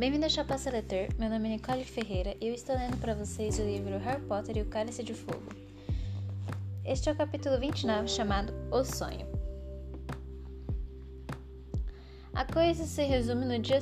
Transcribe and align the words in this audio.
Bem-vindo 0.00 0.24
ao 0.24 0.30
Chapa 0.30 0.56
Seletor, 0.56 1.08
meu 1.18 1.28
nome 1.28 1.46
é 1.46 1.52
Nicole 1.52 1.84
Ferreira 1.84 2.34
e 2.40 2.48
eu 2.48 2.54
estou 2.54 2.74
lendo 2.74 2.96
para 2.96 3.12
vocês 3.12 3.58
o 3.58 3.62
livro 3.62 3.98
Harry 3.98 4.22
Potter 4.22 4.56
e 4.56 4.62
o 4.62 4.64
Cálice 4.64 5.02
de 5.02 5.12
Fogo. 5.12 5.52
Este 6.86 7.10
é 7.10 7.12
o 7.12 7.14
capítulo 7.14 7.60
29 7.60 8.08
chamado 8.08 8.50
O 8.70 8.82
Sonho. 8.82 9.26
A 12.32 12.46
coisa 12.46 12.86
se 12.86 13.02
resume 13.02 13.44
no 13.44 13.58
dia 13.58 13.78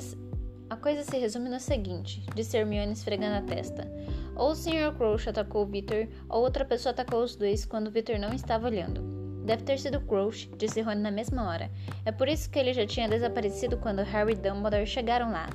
a 0.69 0.75
coisa 0.75 1.05
se 1.05 1.17
resume 1.17 1.47
no 1.47 1.57
seguinte, 1.57 2.21
disse 2.35 2.57
Hermione 2.57 2.91
esfregando 2.91 3.37
a 3.37 3.41
testa. 3.41 3.89
Ou 4.35 4.51
o 4.51 4.55
Sr. 4.55 4.93
Crouch 4.97 5.29
atacou 5.29 5.65
Victor, 5.65 6.05
ou 6.27 6.41
outra 6.41 6.65
pessoa 6.65 6.91
atacou 6.91 7.23
os 7.23 7.37
dois 7.37 7.63
quando 7.63 7.89
Victor 7.89 8.19
não 8.19 8.33
estava 8.33 8.67
olhando. 8.67 9.01
Deve 9.45 9.63
ter 9.63 9.79
sido 9.79 10.01
Crouch, 10.01 10.51
disse 10.57 10.81
Rony 10.81 11.01
na 11.01 11.11
mesma 11.11 11.47
hora. 11.47 11.71
É 12.03 12.11
por 12.11 12.27
isso 12.27 12.49
que 12.49 12.59
ele 12.59 12.73
já 12.73 12.85
tinha 12.85 13.07
desaparecido 13.07 13.77
quando 13.77 14.03
Harry 14.03 14.33
e 14.33 14.35
Dumbledore 14.35 14.85
chegaram 14.85 15.31
lá. 15.31 15.49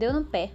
Deu 0.00 0.14
no 0.14 0.24
pé. 0.24 0.50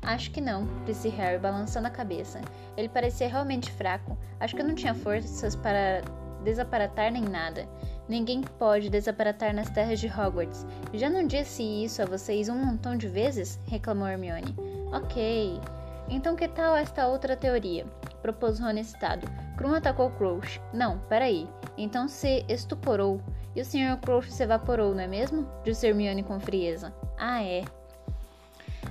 Acho 0.00 0.30
que 0.30 0.40
não, 0.40 0.68
disse 0.86 1.08
Harry, 1.08 1.36
balançando 1.36 1.88
a 1.88 1.90
cabeça. 1.90 2.40
Ele 2.76 2.88
parecia 2.88 3.26
realmente 3.26 3.72
fraco. 3.72 4.16
Acho 4.38 4.54
que 4.54 4.62
não 4.62 4.76
tinha 4.76 4.94
forças 4.94 5.56
para 5.56 6.00
desaparatar 6.44 7.10
nem 7.10 7.24
nada. 7.24 7.68
Ninguém 8.08 8.42
pode 8.56 8.88
desaparatar 8.88 9.52
nas 9.52 9.68
terras 9.68 9.98
de 9.98 10.06
Hogwarts. 10.06 10.64
Já 10.92 11.10
não 11.10 11.26
disse 11.26 11.64
isso 11.64 12.02
a 12.02 12.06
vocês 12.06 12.48
um 12.48 12.54
montão 12.54 12.96
de 12.96 13.08
vezes? 13.08 13.58
reclamou 13.66 14.06
Hermione. 14.06 14.54
Ok. 14.92 15.60
Então 16.08 16.36
que 16.36 16.46
tal 16.46 16.76
esta 16.76 17.08
outra 17.08 17.36
teoria? 17.36 17.84
propôs 18.22 18.60
Rony 18.60 18.82
excitado. 18.82 19.26
Krum 19.56 19.74
atacou 19.74 20.10
Crouch. 20.10 20.62
Não, 20.72 21.00
peraí. 21.08 21.48
Então 21.76 22.06
se 22.06 22.44
estuporou. 22.48 23.20
E 23.56 23.60
o 23.60 23.64
Sr. 23.64 23.98
Crouch 24.00 24.32
se 24.32 24.44
evaporou, 24.44 24.94
não 24.94 25.02
é 25.02 25.08
mesmo? 25.08 25.48
Disse 25.64 25.88
Hermione 25.88 26.22
com 26.22 26.38
frieza. 26.38 26.94
Ah, 27.18 27.42
é. 27.42 27.64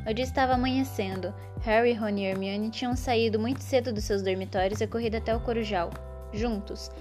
O 0.06 0.14
dia 0.14 0.26
estava 0.26 0.54
amanhecendo. 0.54 1.34
Harry, 1.62 1.94
Ron 1.94 2.18
e 2.18 2.26
Hermione 2.26 2.70
tinham 2.70 2.96
saído 2.96 3.40
muito 3.40 3.62
cedo 3.62 3.94
dos 3.94 4.04
seus 4.04 4.22
dormitórios 4.22 4.82
e 4.82 4.88
corrido 4.88 5.16
até 5.16 5.34
o 5.34 5.40
Corujal, 5.40 5.92
juntos, 6.34 6.92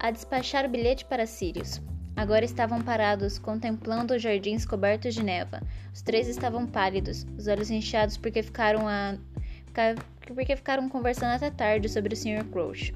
a 0.00 0.10
despachar 0.10 0.64
o 0.64 0.68
bilhete 0.68 1.04
para 1.04 1.26
Sirius. 1.26 1.82
Agora 2.16 2.44
estavam 2.44 2.82
parados, 2.82 3.38
contemplando 3.38 4.14
os 4.14 4.22
jardins 4.22 4.64
cobertos 4.64 5.14
de 5.14 5.22
neva. 5.22 5.60
Os 5.92 6.00
três 6.00 6.26
estavam 6.28 6.66
pálidos, 6.66 7.26
os 7.36 7.46
olhos 7.46 7.70
inchados 7.70 8.16
porque 8.16 8.42
ficaram 8.42 8.88
a 8.88 9.16
porque 10.26 10.56
ficaram 10.56 10.88
conversando 10.88 11.36
até 11.36 11.50
tarde 11.50 11.88
sobre 11.88 12.12
o 12.14 12.16
Sr. 12.16 12.44
Crouch. 12.50 12.92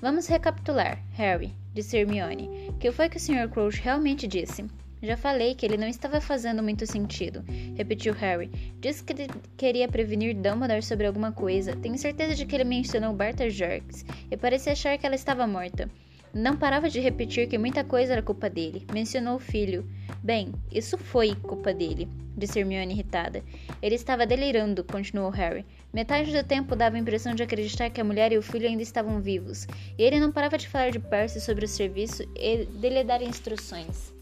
Vamos 0.00 0.26
recapitular, 0.28 1.02
Harry, 1.14 1.54
disse 1.74 1.96
Hermione. 1.96 2.72
Que 2.78 2.92
foi 2.92 3.08
que 3.08 3.16
o 3.16 3.20
Sr. 3.20 3.48
Crouch 3.48 3.80
realmente 3.80 4.26
disse? 4.26 4.64
Já 5.02 5.16
falei 5.16 5.54
que 5.54 5.64
ele 5.64 5.78
não 5.78 5.88
estava 5.88 6.20
fazendo 6.20 6.62
muito 6.62 6.86
sentido, 6.86 7.42
repetiu 7.74 8.12
Harry. 8.12 8.50
Disse 8.80 9.02
que 9.02 9.14
queria 9.56 9.88
prevenir 9.88 10.34
Dumbledore 10.34 10.82
sobre 10.82 11.06
alguma 11.06 11.32
coisa. 11.32 11.74
Tenho 11.74 11.96
certeza 11.96 12.34
de 12.34 12.44
que 12.44 12.54
ele 12.54 12.64
mencionou 12.64 13.14
Berta 13.14 13.48
Jorks 13.48 14.04
e 14.30 14.36
parecia 14.36 14.72
achar 14.72 14.98
que 14.98 15.06
ela 15.06 15.14
estava 15.14 15.46
morta. 15.46 15.88
Não 16.34 16.56
parava 16.56 16.88
de 16.88 17.00
repetir 17.00 17.48
que 17.48 17.58
muita 17.58 17.82
coisa 17.82 18.12
era 18.12 18.22
culpa 18.22 18.48
dele. 18.50 18.86
Mencionou 18.92 19.36
o 19.36 19.40
filho. 19.40 19.88
Bem, 20.22 20.52
isso 20.70 20.98
foi 20.98 21.34
culpa 21.34 21.72
dele, 21.72 22.06
disse 22.36 22.60
Hermione 22.60 22.92
irritada. 22.92 23.42
Ele 23.80 23.94
estava 23.94 24.26
delirando, 24.26 24.84
continuou 24.84 25.30
Harry. 25.30 25.64
Metade 25.94 26.30
do 26.30 26.44
tempo 26.44 26.76
dava 26.76 26.96
a 26.96 27.00
impressão 27.00 27.34
de 27.34 27.42
acreditar 27.42 27.88
que 27.88 28.02
a 28.02 28.04
mulher 28.04 28.32
e 28.32 28.38
o 28.38 28.42
filho 28.42 28.68
ainda 28.68 28.82
estavam 28.82 29.18
vivos. 29.18 29.66
E 29.98 30.02
ele 30.02 30.20
não 30.20 30.30
parava 30.30 30.58
de 30.58 30.68
falar 30.68 30.90
de 30.90 31.00
Percy 31.00 31.40
sobre 31.40 31.64
o 31.64 31.68
serviço 31.68 32.22
e 32.36 32.66
de 32.66 32.88
lhe 32.90 33.02
dar 33.02 33.22
instruções. 33.22 34.19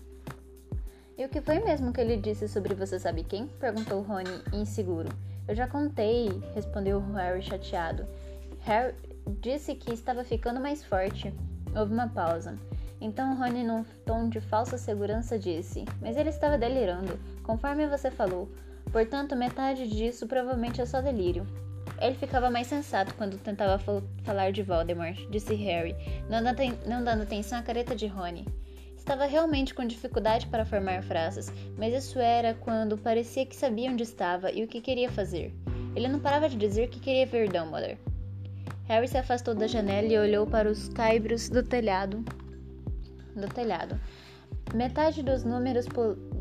E 1.19 1.25
o 1.25 1.29
que 1.29 1.41
foi 1.41 1.59
mesmo 1.59 1.93
que 1.93 2.01
ele 2.01 2.17
disse 2.17 2.47
sobre 2.47 2.77
você 2.77 2.97
sabe 2.97 3.25
quem? 3.25 3.49
perguntou 3.49 4.03
Rony, 4.03 4.41
inseguro. 4.53 5.09
Eu 5.49 5.55
já 5.57 5.67
contei, 5.67 6.29
respondeu 6.55 7.01
Harry 7.01 7.43
chateado. 7.43 8.07
Harry 8.61 8.95
disse 9.41 9.75
que 9.75 9.93
estava 9.93 10.23
ficando 10.23 10.61
mais 10.61 10.85
forte. 10.85 11.35
Houve 11.77 11.93
uma 11.93 12.09
pausa. 12.09 12.57
Então 13.01 13.37
Rony, 13.37 13.65
num 13.65 13.85
tom 14.07 14.29
de 14.29 14.41
falsa 14.41 14.79
segurança, 14.79 15.37
disse: 15.37 15.85
Mas 16.01 16.17
ele 16.17 16.29
estava 16.29 16.57
delirando, 16.57 17.19
conforme 17.43 17.89
você 17.89 18.13
falou. 18.13 18.49
Portanto, 18.93 19.35
metade 19.35 19.89
disso 19.89 20.25
provavelmente 20.25 20.81
é 20.81 20.87
só 20.87 21.01
delírio. 21.01 21.45
Ele 22.01 22.15
ficava 22.15 22.49
mais 22.49 22.69
sensato 22.69 23.13
quando 23.15 23.37
tentava 23.39 23.83
falar 24.23 24.53
de 24.53 24.63
Voldemort, 24.63 25.19
disse 25.31 25.55
Harry, 25.57 25.97
não 26.31 26.45
dando, 26.45 26.63
não 26.87 27.03
dando 27.03 27.23
atenção 27.25 27.59
à 27.59 27.63
careta 27.63 27.97
de 27.97 28.07
Rony. 28.07 28.47
Estava 29.09 29.25
realmente 29.25 29.73
com 29.73 29.87
dificuldade 29.87 30.47
para 30.49 30.67
formar 30.67 31.03
frases, 31.03 31.51
mas 31.79 31.95
isso 31.95 32.19
era 32.19 32.53
quando 32.53 32.99
parecia 32.99 33.47
que 33.47 33.57
sabia 33.57 33.91
onde 33.91 34.03
estava 34.03 34.53
e 34.53 34.63
o 34.63 34.69
que 34.69 34.83
queria 34.83 35.11
fazer. 35.11 35.51
Ele 35.97 36.09
não 36.09 36.21
parava 36.21 36.47
de 36.47 36.59
dizer 36.59 36.91
que 36.91 37.01
queria 37.01 37.25
ver 37.25 37.49
Dumbledore. 37.49 37.97
Harry 38.85 39.09
se 39.09 39.17
afastou 39.17 39.55
da 39.55 39.67
janela 39.67 40.07
e 40.07 40.19
olhou 40.19 40.47
para 40.47 40.71
os 40.71 40.91
caibros 40.91 41.49
do 41.49 41.63
telhado. 41.63 42.23
Do 43.35 43.49
telhado. 43.49 43.99
Metade 44.75 45.23
dos 45.23 45.43
números 45.43 45.87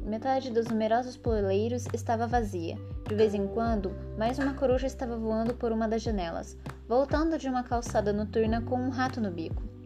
metade 0.03 0.51
dos 0.51 0.67
numerosos 0.67 1.15
poleiros 1.15 1.85
estava 1.93 2.27
vazia. 2.27 2.75
De 3.07 3.15
vez 3.15 3.33
em 3.33 3.47
quando, 3.47 3.95
mais 4.17 4.39
uma 4.39 4.53
coruja 4.55 4.87
estava 4.87 5.15
voando 5.15 5.53
por 5.53 5.71
uma 5.71 5.87
das 5.87 6.01
janelas, 6.01 6.57
voltando 6.85 7.37
de 7.37 7.47
uma 7.47 7.63
calçada 7.63 8.11
noturna 8.11 8.61
com 8.61 8.75
um 8.75 8.89
rato 8.89 9.21
no 9.21 9.31
bico. 9.31 9.76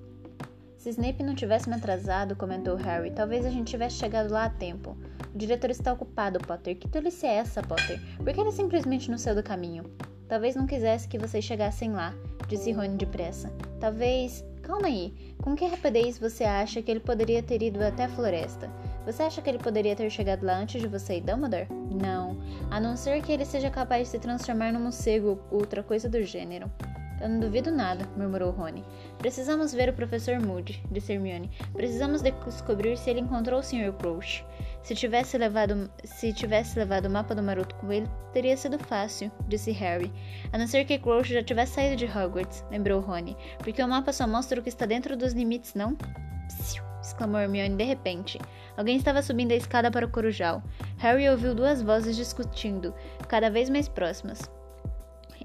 Se 0.82 0.90
Snape 0.90 1.22
não 1.22 1.36
tivesse 1.36 1.70
me 1.70 1.76
atrasado, 1.76 2.36
comentou 2.36 2.76
Harry, 2.76 3.12
talvez 3.12 3.46
a 3.46 3.52
gente 3.52 3.70
tivesse 3.70 3.98
chegado 3.98 4.32
lá 4.32 4.46
a 4.46 4.50
tempo. 4.50 4.98
O 5.32 5.38
diretor 5.38 5.70
está 5.70 5.94
ocupado, 5.94 6.40
Potter. 6.40 6.76
Que 6.76 6.88
tolice 6.88 7.28
é 7.28 7.36
essa, 7.36 7.62
Potter? 7.62 8.02
Por 8.18 8.34
que 8.34 8.42
ele 8.42 8.52
simplesmente 8.52 9.12
não 9.12 9.18
saiu 9.20 9.36
do 9.36 9.44
caminho? 9.44 9.84
Talvez 10.28 10.56
não 10.56 10.66
quisesse 10.66 11.08
que 11.08 11.20
vocês 11.20 11.46
chegassem 11.46 11.92
lá, 11.92 12.16
disse 12.48 12.72
Rony 12.72 12.98
depressa. 12.98 13.54
Talvez. 13.80 14.44
Calma 14.64 14.88
aí. 14.88 15.36
Com 15.44 15.56
que 15.56 15.68
rapidez 15.68 16.18
você 16.18 16.46
acha 16.46 16.82
que 16.82 16.90
ele 16.90 17.00
poderia 17.00 17.44
ter 17.44 17.62
ido 17.62 17.80
até 17.84 18.06
a 18.06 18.10
floresta? 18.10 18.68
Você 19.06 19.22
acha 19.22 19.40
que 19.40 19.52
ele 19.52 19.60
poderia 19.60 19.96
ter 19.96 20.10
chegado 20.10 20.44
lá 20.44 20.58
antes 20.58 20.82
de 20.82 20.88
você 20.88 21.18
e 21.18 21.22
Dumbledore? 21.22 21.68
Não. 21.92 22.40
A 22.72 22.80
não 22.80 22.98
ser 22.98 23.22
que 23.22 23.32
ele 23.32 23.46
seja 23.46 23.70
capaz 23.70 24.08
de 24.08 24.10
se 24.14 24.20
transformar 24.20 24.74
num 24.74 24.82
morcego 24.82 25.40
ou 25.52 25.60
outra 25.60 25.84
coisa 25.84 26.10
do 26.10 26.24
gênero. 26.24 26.72
Eu 27.22 27.30
não 27.30 27.40
duvido 27.40 27.72
nada, 27.72 28.08
murmurou 28.18 28.50
Rony. 28.50 28.84
Precisamos 29.20 29.72
ver 29.72 29.90
o 29.90 29.94
professor 29.94 30.40
Moody, 30.40 30.84
disse 30.92 31.14
Hermione. 31.14 31.52
Precisamos 31.72 32.24
descobrir 32.24 32.98
se 32.98 33.12
ele 33.12 33.20
encontrou 33.20 33.60
o 33.60 33.64
Sr. 33.64 33.94
Crouch. 34.00 34.44
Se 34.82 34.96
tivesse 34.96 35.38
levado, 35.38 35.88
se 36.04 36.34
tivesse 36.34 36.80
levado 36.80 37.06
o 37.06 37.10
mapa 37.10 37.36
do 37.36 37.44
Maroto 37.44 37.76
com 37.76 37.92
ele, 37.92 38.10
teria 38.34 38.58
sido 38.58 38.80
fácil, 38.80 39.32
disse 39.48 39.72
Harry. 39.72 40.12
A 40.52 40.58
não 40.58 40.66
ser 40.66 40.84
que 40.86 40.98
Crouch 40.98 41.32
já 41.32 41.44
tivesse 41.44 41.74
saído 41.74 41.96
de 41.96 42.06
Hogwarts, 42.06 42.66
lembrou 42.72 43.00
Rony. 43.00 43.38
Porque 43.60 43.84
o 43.84 43.88
mapa 43.88 44.12
só 44.12 44.26
mostra 44.26 44.60
o 44.60 44.64
que 44.64 44.70
está 44.70 44.88
dentro 44.88 45.16
dos 45.16 45.34
limites, 45.34 45.76
não? 45.76 45.96
Psiu, 46.48 46.84
exclamou 47.04 47.40
Hermione 47.40 47.76
de 47.76 47.84
repente. 47.84 48.40
Alguém 48.76 48.98
estava 48.98 49.22
subindo 49.22 49.52
a 49.52 49.56
escada 49.56 49.92
para 49.92 50.08
o 50.08 50.10
corujal. 50.10 50.64
Harry 50.98 51.30
ouviu 51.30 51.54
duas 51.54 51.84
vozes 51.84 52.16
discutindo, 52.16 52.96
cada 53.28 53.52
vez 53.52 53.70
mais 53.70 53.88
próximas. 53.88 54.50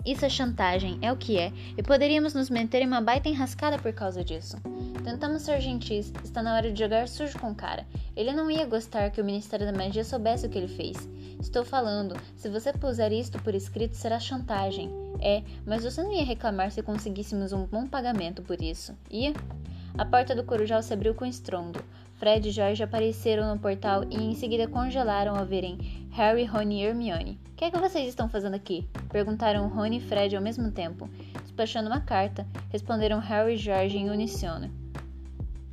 Isso 0.06 0.24
é 0.24 0.28
chantagem, 0.28 1.00
é 1.02 1.10
o 1.10 1.16
que 1.16 1.36
é, 1.36 1.52
e 1.76 1.82
poderíamos 1.82 2.32
nos 2.32 2.48
meter 2.48 2.80
em 2.80 2.86
uma 2.86 3.00
baita 3.00 3.28
enrascada 3.28 3.76
por 3.76 3.92
causa 3.92 4.22
disso. 4.22 4.56
Tentamos 5.02 5.42
ser 5.42 5.60
gentis, 5.60 6.12
está 6.22 6.44
na 6.44 6.54
hora 6.54 6.70
de 6.70 6.78
jogar 6.78 7.08
sujo 7.08 7.36
com 7.40 7.50
o 7.50 7.54
cara. 7.56 7.84
Ele 8.14 8.32
não 8.32 8.48
ia 8.48 8.64
gostar 8.66 9.10
que 9.10 9.20
o 9.20 9.24
Ministério 9.24 9.66
da 9.66 9.76
Magia 9.76 10.04
soubesse 10.04 10.46
o 10.46 10.48
que 10.48 10.58
ele 10.58 10.68
fez. 10.68 11.08
Estou 11.40 11.64
falando, 11.64 12.14
se 12.36 12.48
você 12.48 12.72
puser 12.72 13.12
isto 13.12 13.42
por 13.42 13.52
escrito, 13.52 13.96
será 13.96 14.20
chantagem. 14.20 14.92
É, 15.20 15.42
mas 15.66 15.82
você 15.82 16.00
não 16.00 16.12
ia 16.12 16.24
reclamar 16.24 16.70
se 16.70 16.84
conseguíssemos 16.84 17.52
um 17.52 17.66
bom 17.66 17.88
pagamento 17.88 18.42
por 18.42 18.62
isso, 18.62 18.96
ia? 19.10 19.32
A 19.98 20.04
porta 20.04 20.36
do 20.36 20.44
corujal 20.44 20.84
se 20.84 20.94
abriu 20.94 21.16
com 21.16 21.26
estrondo. 21.26 21.82
Fred 22.14 22.48
e 22.48 22.52
George 22.52 22.82
apareceram 22.82 23.52
no 23.52 23.60
portal 23.60 24.04
e 24.08 24.16
em 24.16 24.34
seguida 24.34 24.68
congelaram 24.68 25.34
ao 25.34 25.44
verem 25.44 26.08
Harry, 26.12 26.44
Rony 26.44 26.80
e 26.80 26.84
Hermione. 26.84 27.40
O 27.52 27.56
que 27.56 27.64
é 27.64 27.70
que 27.70 27.78
vocês 27.78 28.08
estão 28.08 28.28
fazendo 28.28 28.54
aqui? 28.54 28.86
Perguntaram 29.16 29.66
Rony 29.68 29.96
e 29.96 30.00
Fred 30.00 30.36
ao 30.36 30.42
mesmo 30.42 30.70
tempo. 30.70 31.08
Despachando 31.40 31.88
uma 31.88 32.02
carta, 32.02 32.46
responderam 32.68 33.18
Harry 33.18 33.54
e 33.54 33.56
George 33.56 33.96
em 33.96 34.10
uníssono. 34.10 34.70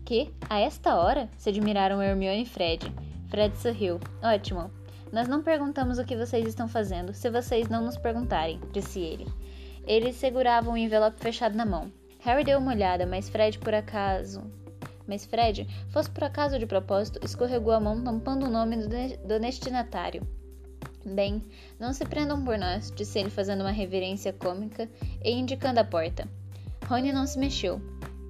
Que? 0.06 0.34
A 0.50 0.62
esta 0.62 0.95
hora? 0.95 1.30
Se 1.38 1.50
admiraram 1.50 2.01
Hermione 2.01 2.44
e 2.44 2.45
Fred. 2.45 2.90
Fred 3.28 3.54
sorriu. 3.57 4.00
Ótimo. 4.24 4.72
Nós 5.12 5.28
não 5.28 5.44
perguntamos 5.44 6.00
o 6.00 6.06
que 6.06 6.16
vocês 6.16 6.48
estão 6.48 6.69
fazendo 6.69 7.13
se 7.13 7.30
vocês 7.30 7.68
não 7.68 7.84
nos 7.84 7.98
perguntarem, 7.98 8.62
disse 8.72 9.01
ele. 9.01 9.28
Eles 9.86 10.16
seguravam 10.16 10.75
o 10.75 10.78
envelope 10.78 11.19
fechado 11.19 11.54
na 11.54 11.66
mão. 11.66 11.92
Harry 12.19 12.45
deu 12.45 12.60
uma 12.60 12.72
olhada, 12.72 13.06
mas 13.06 13.28
Fred 13.28 13.60
por 13.60 13.74
acaso 13.74 14.42
mas 15.06 15.25
Fred, 15.25 15.68
fosse 15.90 16.10
por 16.10 16.24
acaso 16.24 16.57
de 16.57 16.66
propósito, 16.66 17.19
escorregou 17.25 17.74
a 17.74 17.80
mão 17.81 18.01
tampando 18.01 18.45
o 18.45 18.50
nome 18.50 18.78
do 18.78 19.38
destinatário. 19.38 20.25
Bem, 21.05 21.44
não 21.77 21.91
se 21.91 22.05
prendam 22.05 22.44
por 22.44 22.57
nós, 22.57 22.91
disse 22.95 23.19
ele 23.19 23.29
fazendo 23.29 23.61
uma 23.61 23.71
reverência 23.71 24.31
cômica 24.31 24.89
e 25.23 25.31
indicando 25.31 25.79
a 25.79 25.83
porta. 25.83 26.27
Rony 26.88 27.11
não 27.11 27.27
se 27.27 27.38
mexeu. 27.38 27.81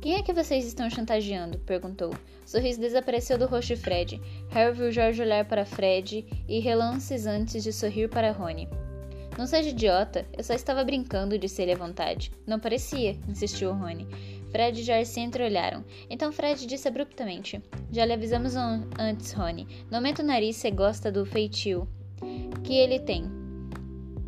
Quem 0.02 0.16
é 0.16 0.24
que 0.24 0.34
vocês 0.34 0.66
estão 0.66 0.90
chantageando? 0.90 1.60
perguntou. 1.60 2.10
O 2.10 2.50
sorriso 2.50 2.80
desapareceu 2.80 3.38
do 3.38 3.46
rosto 3.46 3.76
de 3.76 3.78
Fred. 3.78 4.22
Harry 4.50 4.76
viu 4.76 4.92
George 4.92 5.22
olhar 5.22 5.46
para 5.46 5.66
Fred 5.66 6.26
e 6.48 6.60
relances 6.60 7.26
antes 7.28 7.64
de 7.64 7.72
sorrir 7.72 8.10
para 8.10 8.32
Rony. 8.32 8.68
Não 9.38 9.46
seja 9.46 9.70
idiota, 9.70 10.26
eu 10.36 10.44
só 10.44 10.54
estava 10.54 10.84
brincando, 10.84 11.38
disse 11.38 11.62
ele 11.62 11.74
à 11.74 11.78
vontade. 11.78 12.32
Não 12.46 12.60
parecia, 12.60 13.18
insistiu 13.28 13.72
Rony. 13.72 14.08
Fred 14.52 14.82
e 14.82 14.84
George 14.84 15.06
se 15.06 15.20
entreolharam. 15.20 15.86
Então 16.10 16.32
Fred 16.32 16.66
disse 16.66 16.88
abruptamente: 16.88 17.62
Já 17.92 18.04
lhe 18.06 18.14
avisamos 18.14 18.56
antes, 18.56 19.32
Rony. 19.32 19.68
Não 19.90 20.02
meta 20.02 20.22
o 20.22 20.26
nariz 20.26 20.58
se 20.58 20.70
gosta 20.70 21.12
do 21.12 21.26
feitio 21.26 21.88
que 22.64 22.74
ele 22.74 23.00
tem. 23.00 23.30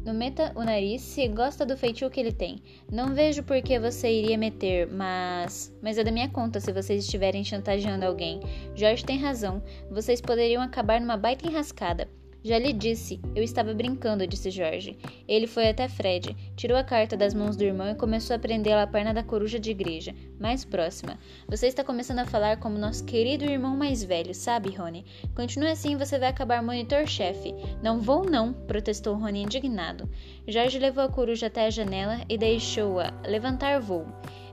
Não 0.06 0.14
meta 0.14 0.52
o 0.56 0.64
nariz 0.64 1.02
se 1.02 1.28
gosta 1.28 1.66
do 1.66 1.76
feitio 1.76 2.12
que 2.12 2.20
ele 2.20 2.32
tem. 2.32 2.62
Não 2.92 3.16
vejo 3.16 3.42
por 3.42 3.60
que 3.64 3.80
você 3.80 4.08
iria 4.08 4.38
meter, 4.38 4.88
mas. 4.88 5.76
Mas 5.82 5.98
é 5.98 6.04
da 6.04 6.12
minha 6.12 6.30
conta 6.30 6.60
se 6.60 6.72
vocês 6.72 7.04
estiverem 7.04 7.44
chantageando 7.44 8.06
alguém. 8.06 8.40
Jorge 8.76 9.04
tem 9.04 9.18
razão. 9.18 9.64
Vocês 9.90 10.22
poderiam 10.22 10.62
acabar 10.62 11.02
numa 11.02 11.18
baita 11.18 11.48
enrascada. 11.48 12.08
Já 12.46 12.60
lhe 12.60 12.72
disse, 12.72 13.20
eu 13.36 13.42
estava 13.42 13.74
brincando, 13.74 14.28
disse 14.28 14.52
Jorge. 14.52 14.96
Ele 15.28 15.48
foi 15.48 15.68
até 15.68 15.88
Fred, 15.90 16.38
tirou 16.56 16.78
a 16.78 16.84
carta 16.84 17.18
das 17.18 17.34
mãos 17.34 17.56
do 17.56 17.64
irmão 17.64 17.90
e 17.90 17.96
começou 17.96 18.36
a 18.36 18.40
prendê-la 18.40 18.84
à 18.84 18.88
perna 18.88 19.16
da 19.16 19.24
coruja 19.24 19.60
de 19.60 19.72
igreja, 19.72 20.14
mais 20.40 20.64
próxima. 20.64 21.18
Você 21.48 21.66
está 21.66 21.84
começando 21.84 22.20
a 22.20 22.26
falar 22.28 22.58
como 22.58 22.78
nosso 22.78 23.04
querido 23.04 23.46
irmão 23.46 23.76
mais 23.76 24.04
velho, 24.04 24.32
sabe, 24.36 24.76
Rony? 24.76 25.04
Continue 25.36 25.70
assim 25.70 25.94
e 25.94 25.96
você 25.96 26.20
vai 26.20 26.30
acabar 26.30 26.62
monitor-chefe. 26.62 27.52
Não 27.82 28.00
vou 28.00 28.24
não, 28.24 28.54
protestou 28.54 29.16
Rony 29.16 29.42
indignado. 29.42 30.08
Jorge 30.48 30.78
levou 30.78 31.04
a 31.04 31.10
coruja 31.10 31.48
até 31.48 31.66
a 31.66 31.72
janela 31.72 32.22
e 32.30 32.38
deixou-a 32.38 33.12
levantar 33.26 33.82
voo. 33.82 34.06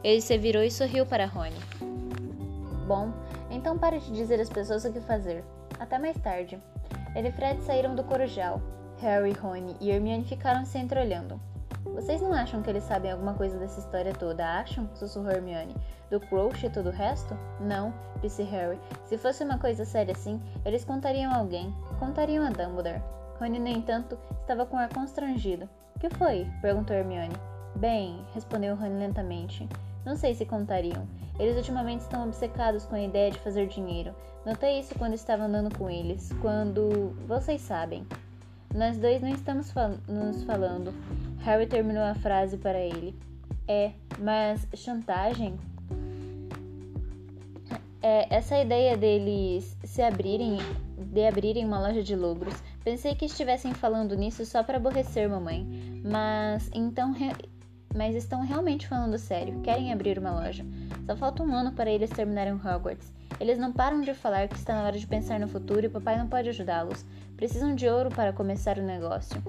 Ele 0.02 0.22
se 0.22 0.38
virou 0.38 0.62
e 0.62 0.70
sorriu 0.70 1.04
para 1.04 1.26
Rony. 1.26 1.60
Bom, 2.88 3.12
então 3.50 3.76
pare 3.76 3.98
de 3.98 4.12
dizer 4.12 4.40
às 4.40 4.48
pessoas 4.48 4.82
o 4.86 4.90
que 4.90 5.00
fazer. 5.02 5.44
Até 5.78 5.98
mais 5.98 6.16
tarde. 6.16 6.58
Ele 7.14 7.28
e 7.28 7.32
Fred 7.32 7.62
saíram 7.62 7.94
do 7.94 8.04
corujal. 8.04 8.60
Harry, 8.98 9.32
Rony 9.32 9.76
e 9.80 9.90
Hermione 9.90 10.24
ficaram 10.24 10.64
se 10.64 10.78
entreolhando. 10.78 11.40
Vocês 11.84 12.22
não 12.22 12.32
acham 12.32 12.62
que 12.62 12.70
eles 12.70 12.84
sabem 12.84 13.10
alguma 13.10 13.34
coisa 13.34 13.58
dessa 13.58 13.80
história 13.80 14.14
toda, 14.14 14.46
acham? 14.46 14.88
sussurrou 14.94 15.32
Hermione. 15.32 15.74
Do 16.10 16.20
Crouch 16.20 16.64
e 16.64 16.70
todo 16.70 16.88
o 16.88 16.92
resto? 16.92 17.36
Não, 17.60 17.92
disse 18.20 18.42
Harry. 18.44 18.78
Se 19.04 19.18
fosse 19.18 19.42
uma 19.42 19.58
coisa 19.58 19.84
séria 19.84 20.12
assim, 20.12 20.40
eles 20.64 20.84
contariam 20.84 21.32
a 21.32 21.38
alguém. 21.38 21.74
Contariam 21.98 22.46
a 22.46 22.50
Dumbledore. 22.50 23.02
Rony, 23.38 23.58
no 23.58 23.68
entanto, 23.68 24.16
estava 24.40 24.64
com 24.64 24.76
ar 24.76 24.88
constrangido. 24.90 25.68
Que 25.98 26.08
foi? 26.10 26.48
perguntou 26.60 26.94
Hermione. 26.94 27.34
Bem, 27.74 28.24
respondeu 28.32 28.76
Rony 28.76 28.98
lentamente. 28.98 29.68
Não 30.04 30.16
sei 30.16 30.34
se 30.34 30.44
contariam. 30.44 31.06
Eles 31.38 31.56
ultimamente 31.56 32.00
estão 32.00 32.24
obcecados 32.26 32.84
com 32.84 32.94
a 32.94 33.02
ideia 33.02 33.30
de 33.30 33.38
fazer 33.38 33.66
dinheiro. 33.68 34.14
Notei 34.44 34.80
isso 34.80 34.94
quando 34.98 35.14
estava 35.14 35.44
andando 35.44 35.76
com 35.76 35.88
eles. 35.88 36.30
Quando. 36.40 37.14
Vocês 37.26 37.60
sabem. 37.60 38.06
Nós 38.74 38.98
dois 38.98 39.20
não 39.20 39.28
estamos 39.28 39.70
fal 39.70 39.92
nos 40.08 40.42
falando. 40.44 40.92
Harry 41.40 41.66
terminou 41.66 42.02
a 42.02 42.14
frase 42.14 42.56
para 42.56 42.80
ele. 42.80 43.14
É, 43.68 43.92
mas 44.18 44.66
chantagem? 44.74 45.58
É, 48.00 48.34
essa 48.34 48.58
ideia 48.58 48.96
deles 48.96 49.76
se 49.84 50.02
abrirem, 50.02 50.58
de 50.98 51.24
abrirem 51.24 51.64
uma 51.64 51.80
loja 51.80 52.02
de 52.02 52.16
logros. 52.16 52.54
Pensei 52.82 53.14
que 53.14 53.26
estivessem 53.26 53.72
falando 53.72 54.16
nisso 54.16 54.44
só 54.44 54.64
para 54.64 54.78
aborrecer 54.78 55.28
mamãe. 55.28 55.64
Mas 56.04 56.68
então 56.74 57.14
mas 57.94 58.14
estão 58.14 58.44
realmente 58.44 58.86
falando 58.86 59.18
sério, 59.18 59.60
querem 59.60 59.92
abrir 59.92 60.18
uma 60.18 60.32
loja. 60.32 60.64
Só 61.06 61.16
falta 61.16 61.42
um 61.42 61.54
ano 61.54 61.72
para 61.72 61.90
eles 61.90 62.10
terminarem 62.10 62.54
Hogwarts. 62.54 63.12
Eles 63.40 63.58
não 63.58 63.72
param 63.72 64.00
de 64.00 64.14
falar 64.14 64.48
que 64.48 64.56
está 64.56 64.74
na 64.74 64.84
hora 64.84 64.98
de 64.98 65.06
pensar 65.06 65.40
no 65.40 65.48
futuro 65.48 65.84
e 65.84 65.88
papai 65.88 66.16
não 66.16 66.28
pode 66.28 66.48
ajudá-los. 66.48 67.04
Precisam 67.36 67.74
de 67.74 67.88
ouro 67.88 68.08
para 68.10 68.32
começar 68.32 68.78
o 68.78 68.82
negócio. 68.82 69.42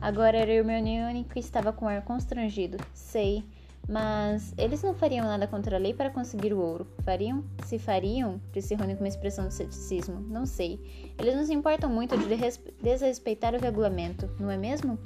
Agora 0.00 0.38
era 0.38 0.50
Hermione 0.50 1.24
que 1.24 1.38
estava 1.38 1.72
com 1.72 1.86
ar 1.86 2.02
constrangido. 2.02 2.78
Sei, 2.94 3.44
mas 3.88 4.54
eles 4.56 4.82
não 4.82 4.94
fariam 4.94 5.26
nada 5.26 5.46
contra 5.46 5.76
a 5.76 5.78
lei 5.78 5.92
para 5.92 6.10
conseguir 6.10 6.52
o 6.52 6.60
ouro. 6.60 6.86
Fariam? 7.04 7.44
Se 7.66 7.78
fariam, 7.78 8.40
disse 8.52 8.74
Rony 8.74 8.94
com 8.94 9.04
uma 9.04 9.08
expressão 9.08 9.48
de 9.48 9.54
ceticismo. 9.54 10.20
Não 10.20 10.46
sei. 10.46 10.80
Eles 11.18 11.34
não 11.34 11.44
se 11.44 11.52
importam 11.52 11.90
muito 11.90 12.16
de 12.16 12.26
desrespeitar 12.82 13.54
o 13.54 13.60
regulamento, 13.60 14.28
não 14.38 14.50
é 14.50 14.56
mesmo? 14.56 14.98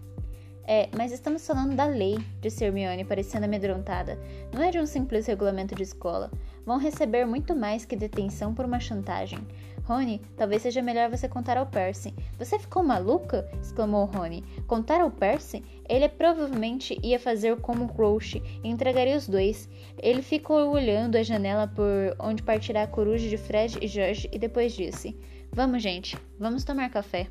É, 0.66 0.88
mas 0.96 1.12
estamos 1.12 1.46
falando 1.46 1.76
da 1.76 1.84
lei, 1.84 2.16
disse 2.40 2.64
Hermione, 2.64 3.04
parecendo 3.04 3.44
amedrontada. 3.44 4.18
Não 4.52 4.62
é 4.62 4.70
de 4.70 4.78
um 4.78 4.86
simples 4.86 5.26
regulamento 5.26 5.74
de 5.74 5.82
escola. 5.82 6.30
Vão 6.64 6.78
receber 6.78 7.26
muito 7.26 7.54
mais 7.54 7.84
que 7.84 7.94
detenção 7.94 8.54
por 8.54 8.64
uma 8.64 8.80
chantagem. 8.80 9.38
Rony, 9.84 10.22
talvez 10.34 10.62
seja 10.62 10.80
melhor 10.80 11.10
você 11.10 11.28
contar 11.28 11.58
ao 11.58 11.66
Percy. 11.66 12.14
Você 12.38 12.58
ficou 12.58 12.82
maluca? 12.82 13.46
exclamou 13.60 14.06
Rony. 14.06 14.42
Contar 14.66 15.02
ao 15.02 15.10
Percy? 15.10 15.62
Ele 15.86 16.08
provavelmente 16.08 16.98
ia 17.02 17.20
fazer 17.20 17.54
como 17.60 17.92
Crouch 17.92 18.42
e 18.62 18.68
entregaria 18.68 19.16
os 19.16 19.28
dois. 19.28 19.68
Ele 19.98 20.22
ficou 20.22 20.70
olhando 20.70 21.16
a 21.16 21.22
janela 21.22 21.68
por 21.68 22.16
onde 22.18 22.42
partirá 22.42 22.84
a 22.84 22.88
coruja 22.88 23.28
de 23.28 23.36
Fred 23.36 23.78
e 23.82 23.86
George 23.86 24.30
e 24.32 24.38
depois 24.38 24.72
disse: 24.72 25.14
Vamos, 25.52 25.82
gente, 25.82 26.16
vamos 26.38 26.64
tomar 26.64 26.88
café. 26.88 27.28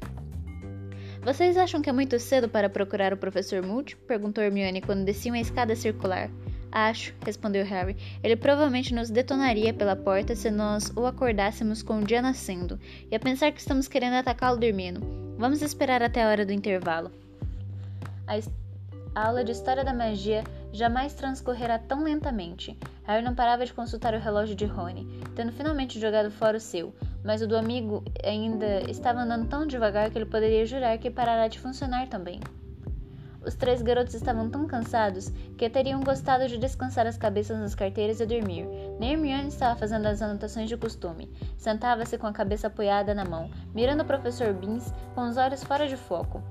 Vocês 1.24 1.56
acham 1.56 1.82
que 1.82 1.90
é 1.90 1.94
muito 1.94 2.20
cedo 2.20 2.50
para 2.50 2.70
procurar 2.70 3.14
o 3.14 3.18
professor 3.18 3.66
Moody? 3.66 3.96
perguntou 3.96 4.44
Hermione 4.44 4.82
quando 4.82 5.06
desciam 5.06 5.36
a 5.36 5.40
escada 5.40 5.74
circular. 5.74 6.30
Acho, 6.70 7.16
respondeu 7.24 7.64
Harry. 7.64 7.96
Ele 8.22 8.36
provavelmente 8.36 8.94
nos 8.94 9.10
detonaria 9.10 9.74
pela 9.74 9.96
porta 9.96 10.36
se 10.36 10.52
nós 10.52 10.92
o 10.98 11.06
acordássemos 11.06 11.82
com 11.82 12.00
o 12.00 12.04
dia 12.04 12.22
nascendo. 12.22 12.78
E 13.10 13.16
a 13.16 13.20
pensar 13.22 13.54
que 13.54 13.62
estamos 13.62 13.88
querendo 13.88 14.16
atacá-lo 14.16 14.60
dormindo. 14.60 15.00
Vamos 15.38 15.62
esperar 15.62 16.04
até 16.04 16.22
a 16.24 16.28
hora 16.28 16.46
do 16.46 16.52
intervalo. 16.52 17.10
A, 18.28 18.38
a 19.16 19.28
aula 19.28 19.46
de 19.46 19.54
História 19.54 19.86
da 19.86 19.94
Magia 19.94 20.44
jamais 20.74 21.14
transcorrerá 21.14 21.80
tão 21.80 22.04
lentamente. 22.04 22.78
Harry 23.06 23.24
não 23.24 23.34
parava 23.34 23.66
de 23.66 23.72
consultar 23.72 24.14
o 24.14 24.20
relógio 24.20 24.58
de 24.58 24.66
Rony, 24.66 25.08
tendo 25.38 25.54
finalmente 25.54 26.02
jogado 26.02 26.30
fora 26.30 26.58
o 26.58 26.60
seu 26.60 26.94
mas 27.24 27.42
o 27.42 27.48
do 27.48 27.58
amigo 27.58 28.04
ainda 28.24 28.90
estava 28.90 29.22
andando 29.22 29.48
tão 29.48 29.66
devagar 29.66 30.10
que 30.10 30.18
ele 30.18 30.26
poderia 30.26 30.66
jurar 30.66 30.98
que 30.98 31.10
parará 31.10 31.48
de 31.48 31.60
funcionar 31.60 32.08
também. 32.08 32.40
Os 33.46 33.56
três 33.56 33.82
garotos 33.82 34.14
estavam 34.14 34.50
tão 34.50 34.66
cansados 34.66 35.30
que 35.58 35.70
teriam 35.70 36.02
gostado 36.02 36.48
de 36.48 36.58
descansar 36.58 37.06
as 37.06 37.18
cabeças 37.18 37.60
nas 37.60 37.76
carteiras 37.76 38.22
e 38.22 38.26
dormir. 38.26 38.66
Nem 39.00 39.14
Hermione 39.14 39.50
estava 39.50 39.78
fazendo 39.78 40.06
as 40.06 40.22
anotações 40.22 40.70
de 40.70 40.78
costume. 40.78 41.30
Sentava-se 41.58 42.18
com 42.18 42.28
a 42.28 42.32
cabeça 42.32 42.68
apoiada 42.68 43.14
na 43.14 43.26
mão, 43.26 43.50
mirando 43.74 44.02
o 44.02 44.06
professor 44.06 44.54
Beans 44.54 44.94
com 45.14 45.28
os 45.28 45.36
olhos 45.36 45.64
fora 45.64 45.88
de 45.88 45.98
foco. 45.98 46.42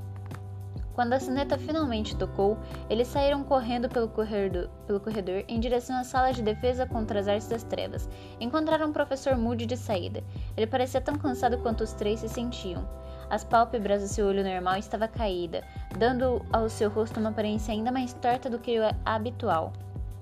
Quando 0.94 1.14
a 1.14 1.20
sineta 1.20 1.56
finalmente 1.56 2.16
tocou, 2.16 2.58
eles 2.90 3.08
saíram 3.08 3.42
correndo 3.42 3.88
pelo 3.88 4.08
corredor, 4.08 4.68
pelo 4.86 5.00
corredor, 5.00 5.44
em 5.48 5.58
direção 5.58 5.96
à 5.96 6.04
sala 6.04 6.32
de 6.32 6.42
defesa 6.42 6.86
contra 6.86 7.18
as 7.18 7.28
artes 7.28 7.48
das 7.48 7.62
trevas. 7.62 8.08
Encontraram 8.38 8.90
o 8.90 8.92
professor 8.92 9.36
Moody 9.36 9.64
de 9.64 9.76
saída. 9.76 10.22
Ele 10.56 10.66
parecia 10.66 11.00
tão 11.00 11.16
cansado 11.16 11.58
quanto 11.58 11.82
os 11.82 11.92
três 11.94 12.20
se 12.20 12.28
sentiam. 12.28 12.86
As 13.30 13.42
pálpebras 13.42 14.02
do 14.02 14.08
seu 14.08 14.26
olho 14.26 14.44
normal 14.44 14.76
estava 14.76 15.08
caída, 15.08 15.64
dando 15.98 16.44
ao 16.52 16.68
seu 16.68 16.90
rosto 16.90 17.18
uma 17.18 17.30
aparência 17.30 17.72
ainda 17.72 17.90
mais 17.90 18.12
torta 18.12 18.50
do 18.50 18.58
que 18.58 18.76
a 18.76 18.94
habitual. 19.06 19.72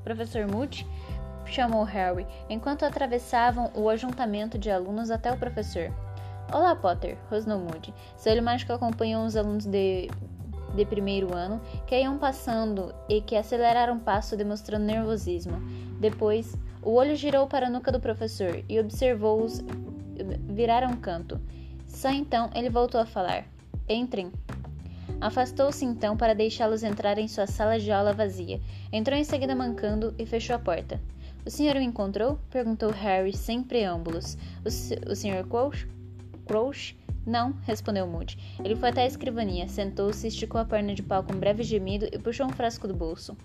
Professor 0.05 0.47
Moody 0.47 0.87
chamou 1.45 1.83
Harry, 1.83 2.25
enquanto 2.49 2.85
atravessavam 2.85 3.73
o 3.75 3.89
ajuntamento 3.89 4.57
de 4.57 4.71
alunos 4.71 5.11
até 5.11 5.33
o 5.33 5.37
professor. 5.37 5.93
Olá, 6.53 6.77
Potter, 6.77 7.19
rosnou 7.29 7.59
Moody. 7.59 7.93
Seu 8.17 8.33
olho 8.33 8.43
mágico 8.43 8.73
acompanhou 8.73 9.25
os 9.25 9.37
alunos 9.37 9.67
de 9.67 10.09
de 10.75 10.85
primeiro 10.85 11.35
ano 11.35 11.61
que 11.87 11.99
iam 11.99 12.19
passando 12.19 12.95
e 13.09 13.21
que 13.21 13.37
aceleraram 13.37 13.97
o 13.97 14.01
passo 14.01 14.37
demonstrando 14.37 14.85
nervosismo. 14.85 15.61
Depois, 16.01 16.57
o 16.83 16.93
olho 16.93 17.15
girou 17.15 17.47
para 17.47 17.67
a 17.67 17.71
nuca 17.71 17.93
do 17.93 18.01
professor 18.01 18.65
e 18.69 18.81
observou-os 18.81 19.63
virar 20.49 20.83
a 20.85 20.89
um 20.89 20.97
canto. 20.97 21.41
Só 21.87 22.11
então 22.11 22.51
ele 22.55 22.71
voltou 22.71 23.01
a 23.01 23.07
falar. 23.07 23.45
Entrem. 23.89 24.33
Afastou-se 25.21 25.85
então 25.85 26.17
para 26.17 26.35
deixá-los 26.35 26.83
entrar 26.83 27.19
em 27.19 27.29
sua 27.29 27.47
sala 27.47 27.79
de 27.79 27.93
aula 27.93 28.13
vazia. 28.13 28.61
Entrou 28.91 29.19
em 29.19 29.25
seguida 29.25 29.55
mancando 29.55 30.15
e 30.19 30.25
fechou 30.25 30.57
a 30.57 30.59
porta. 30.59 31.01
O 31.45 31.51
senhor 31.51 31.77
o 31.77 31.81
encontrou? 31.81 32.39
perguntou 32.51 32.91
Harry 32.91 33.37
sem 33.37 33.63
preâmbulos. 33.63 34.39
O, 34.65 35.11
o 35.11 35.17
senhor 35.17 35.47
Crouch? 35.47 35.87
Crouch 36.47 36.97
não, 37.27 37.55
respondeu 37.63 38.07
Moody. 38.07 38.39
Ele 38.65 38.75
foi 38.75 38.89
até 38.89 39.03
a 39.03 39.07
escrivania, 39.07 39.69
sentou-se, 39.69 40.27
esticou 40.27 40.61
a 40.61 40.65
perna 40.65 40.95
de 40.95 41.03
pau 41.03 41.23
com 41.23 41.35
um 41.35 41.39
breve 41.39 41.63
gemido 41.63 42.07
e 42.11 42.19
puxou 42.19 42.47
um 42.47 42.53
frasco 42.53 42.89
do 42.89 42.95
bolso. 42.95 43.37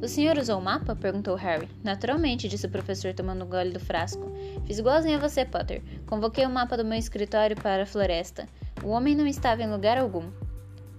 O 0.00 0.06
senhor 0.06 0.38
usou 0.38 0.58
o 0.58 0.62
mapa? 0.62 0.94
perguntou 0.94 1.34
Harry. 1.34 1.68
Naturalmente, 1.82 2.46
disse 2.48 2.66
o 2.66 2.70
professor 2.70 3.12
tomando 3.12 3.44
um 3.44 3.48
gole 3.48 3.72
do 3.72 3.80
frasco. 3.80 4.30
Fiz 4.64 4.78
igualzinho 4.78 5.16
a 5.16 5.20
você, 5.20 5.44
Potter. 5.44 5.82
Convoquei 6.06 6.46
o 6.46 6.50
mapa 6.50 6.76
do 6.76 6.84
meu 6.84 6.96
escritório 6.96 7.56
para 7.56 7.82
a 7.82 7.86
floresta. 7.86 8.46
O 8.84 8.90
homem 8.90 9.16
não 9.16 9.26
estava 9.26 9.62
em 9.62 9.70
lugar 9.70 9.98
algum. 9.98 10.30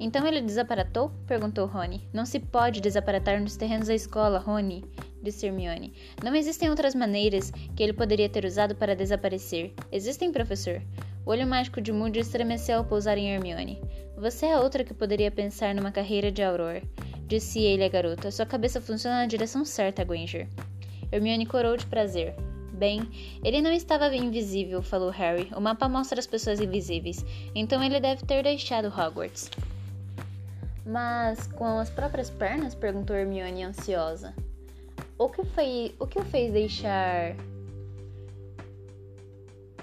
Então 0.02 0.28
ele 0.28 0.42
desaparatou? 0.42 1.12
perguntou 1.26 1.66
Rony. 1.66 2.10
Não 2.12 2.26
se 2.26 2.40
pode 2.40 2.82
desaparatar 2.82 3.40
nos 3.40 3.56
terrenos 3.56 3.88
da 3.88 3.96
escola, 3.96 4.38
Rony, 4.38 4.84
disse 5.22 5.46
Hermione. 5.46 5.94
Não 6.22 6.36
existem 6.36 6.70
outras 6.70 6.94
maneiras 6.94 7.52
que 7.76 7.84
ele 7.84 7.94
poderia 7.94 8.28
ter 8.28 8.44
usado 8.44 8.76
para 8.76 8.96
desaparecer. 8.96 9.74
Existem, 9.92 10.32
professor? 10.32 10.82
O 11.30 11.32
olho 11.32 11.46
mágico 11.46 11.80
de 11.80 11.92
Moody 11.92 12.22
estremeceu 12.22 12.80
ao 12.80 12.84
pousar 12.84 13.16
em 13.16 13.32
Hermione. 13.32 13.80
Você 14.18 14.48
é 14.48 14.58
outra 14.58 14.84
que 14.84 14.96
poderia 14.96 15.30
pensar 15.30 15.76
numa 15.76 15.92
carreira 15.92 16.32
de 16.32 16.42
Auror, 16.42 16.82
disse 17.28 17.60
ele 17.60 17.84
à 17.84 17.88
garota. 17.88 18.32
Sua 18.32 18.48
cabeça 18.48 18.82
funciona 18.82 19.18
na 19.18 19.28
direção 19.28 19.64
certa, 19.64 20.04
Granger. 20.04 20.48
Hermione 21.12 21.46
corou 21.46 21.78
de 21.78 21.86
prazer. 21.86 22.34
Bem, 22.74 23.08
ele 23.44 23.62
não 23.62 23.72
estava 23.72 24.12
invisível, 24.16 24.82
falou 24.82 25.12
Harry. 25.12 25.48
O 25.56 25.62
mapa 25.62 25.88
mostra 25.88 26.20
as 26.20 26.26
pessoas 26.26 26.60
invisíveis, 26.60 27.24
então 27.54 27.84
ele 27.84 28.00
deve 28.00 28.26
ter 28.26 28.42
deixado 28.42 28.88
Hogwarts. 28.88 29.52
Mas 30.84 31.46
com 31.46 31.78
as 31.78 31.92
próprias 31.92 32.32
pernas? 32.32 32.74
perguntou 32.74 33.16
Hermione 33.16 33.66
ansiosa. 33.66 34.34
O 35.16 35.30
que 35.30 35.44
foi, 35.44 35.94
o 36.00 36.08
que 36.08 36.18
o 36.18 36.26
fez 36.26 36.52
deixar? 36.52 37.36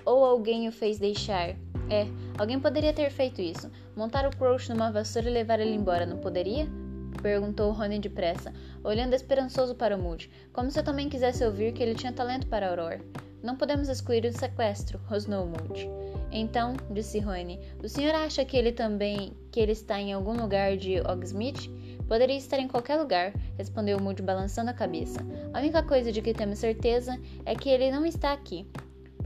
Ou 0.07 0.25
alguém 0.25 0.69
o 0.69 0.73
fez 0.73 0.99
deixar? 1.01 1.57
É, 1.91 2.07
alguém 2.39 2.59
poderia 2.61 2.93
ter 2.93 3.11
feito 3.11 3.43
isso. 3.43 3.71
Montar 3.97 4.27
o 4.27 4.37
Crouch 4.37 4.71
numa 4.71 4.91
vassoura 4.91 5.29
e 5.29 5.33
levar 5.33 5.61
ele 5.61 5.75
embora, 5.75 6.07
não 6.07 6.19
poderia? 6.19 6.67
Perguntou 7.21 7.73
Rony 7.73 7.99
depressa, 7.99 8.53
olhando 8.85 9.15
esperançoso 9.15 9.75
para 9.75 9.97
o 9.97 9.99
Moody, 10.01 10.31
como 10.53 10.71
se 10.71 10.79
eu 10.79 10.85
também 10.85 11.09
quisesse 11.09 11.45
ouvir 11.45 11.73
que 11.73 11.83
ele 11.83 11.95
tinha 11.95 12.13
talento 12.13 12.47
para 12.47 12.69
Aurora. 12.69 13.01
Não 13.43 13.57
podemos 13.57 13.89
excluir 13.89 14.25
o 14.25 14.33
sequestro, 14.33 15.01
rosnou 15.07 15.47
Moody. 15.47 15.89
Então, 16.31 16.75
disse 16.91 17.19
Rony, 17.19 17.59
o 17.83 17.89
senhor 17.89 18.15
acha 18.15 18.45
que 18.45 18.57
ele 18.57 18.73
também 18.73 19.33
que 19.51 19.59
ele 19.59 19.73
está 19.73 20.01
em 20.01 20.13
algum 20.13 20.37
lugar 20.37 20.77
de 20.77 21.01
Hogsmeade? 21.01 21.71
Poderia 22.07 22.37
estar 22.37 22.59
em 22.59 22.69
qualquer 22.69 22.97
lugar, 22.97 23.33
respondeu 23.57 23.99
Moody 23.99 24.23
balançando 24.23 24.71
a 24.71 24.75
cabeça. 24.75 25.19
A 25.53 25.59
única 25.59 25.83
coisa 25.83 26.13
de 26.13 26.23
que 26.23 26.33
temos 26.35 26.59
certeza 26.59 27.19
é 27.45 27.55
que 27.55 27.69
ele 27.69 27.91
não 27.91 28.05
está 28.07 28.33
aqui. 28.33 28.67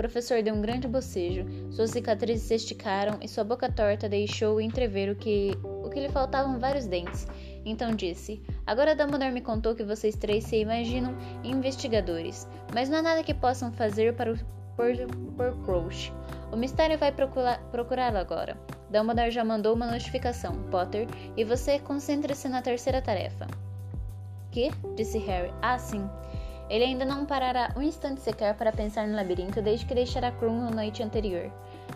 Professor 0.00 0.42
deu 0.42 0.54
um 0.54 0.62
grande 0.62 0.88
bocejo, 0.88 1.44
suas 1.70 1.90
cicatrizes 1.90 2.44
se 2.44 2.54
esticaram 2.54 3.18
e 3.20 3.28
sua 3.28 3.44
boca 3.44 3.70
torta 3.70 4.08
deixou 4.08 4.58
entrever 4.58 5.10
o 5.10 5.14
que, 5.14 5.50
o 5.62 5.90
que 5.90 6.00
lhe 6.00 6.08
faltavam 6.08 6.58
vários 6.58 6.86
dentes. 6.86 7.28
Então 7.66 7.94
disse: 7.94 8.42
Agora 8.66 8.96
Dumbledore 8.96 9.30
me 9.30 9.42
contou 9.42 9.74
que 9.74 9.84
vocês 9.84 10.16
três 10.16 10.44
se 10.44 10.56
imaginam 10.56 11.14
investigadores, 11.44 12.48
mas 12.72 12.88
não 12.88 13.00
há 13.00 13.02
nada 13.02 13.22
que 13.22 13.34
possam 13.34 13.70
fazer 13.70 14.14
para 14.14 14.32
o, 14.32 14.38
por, 14.74 14.90
por 15.36 15.64
Crouch. 15.66 16.10
O 16.50 16.56
mistério 16.56 16.96
vai 16.96 17.12
procurá-lo 17.12 18.16
agora. 18.16 18.56
Dumbledore 18.88 19.30
já 19.30 19.44
mandou 19.44 19.74
uma 19.74 19.90
notificação, 19.90 20.62
Potter, 20.70 21.06
e 21.36 21.44
você 21.44 21.78
concentre-se 21.78 22.48
na 22.48 22.62
terceira 22.62 23.02
tarefa. 23.02 23.46
Que? 24.50 24.70
disse 24.96 25.18
Harry. 25.18 25.52
Ah, 25.60 25.78
sim. 25.78 26.08
Ele 26.70 26.84
ainda 26.84 27.04
não 27.04 27.26
parará 27.26 27.74
um 27.76 27.82
instante 27.82 28.20
sequer 28.20 28.54
para 28.54 28.70
pensar 28.70 29.04
no 29.08 29.16
labirinto 29.16 29.60
desde 29.60 29.84
que 29.84 29.94
deixara 29.94 30.30
Krum 30.30 30.60
na 30.60 30.70
noite 30.70 31.02
anterior. 31.02 31.52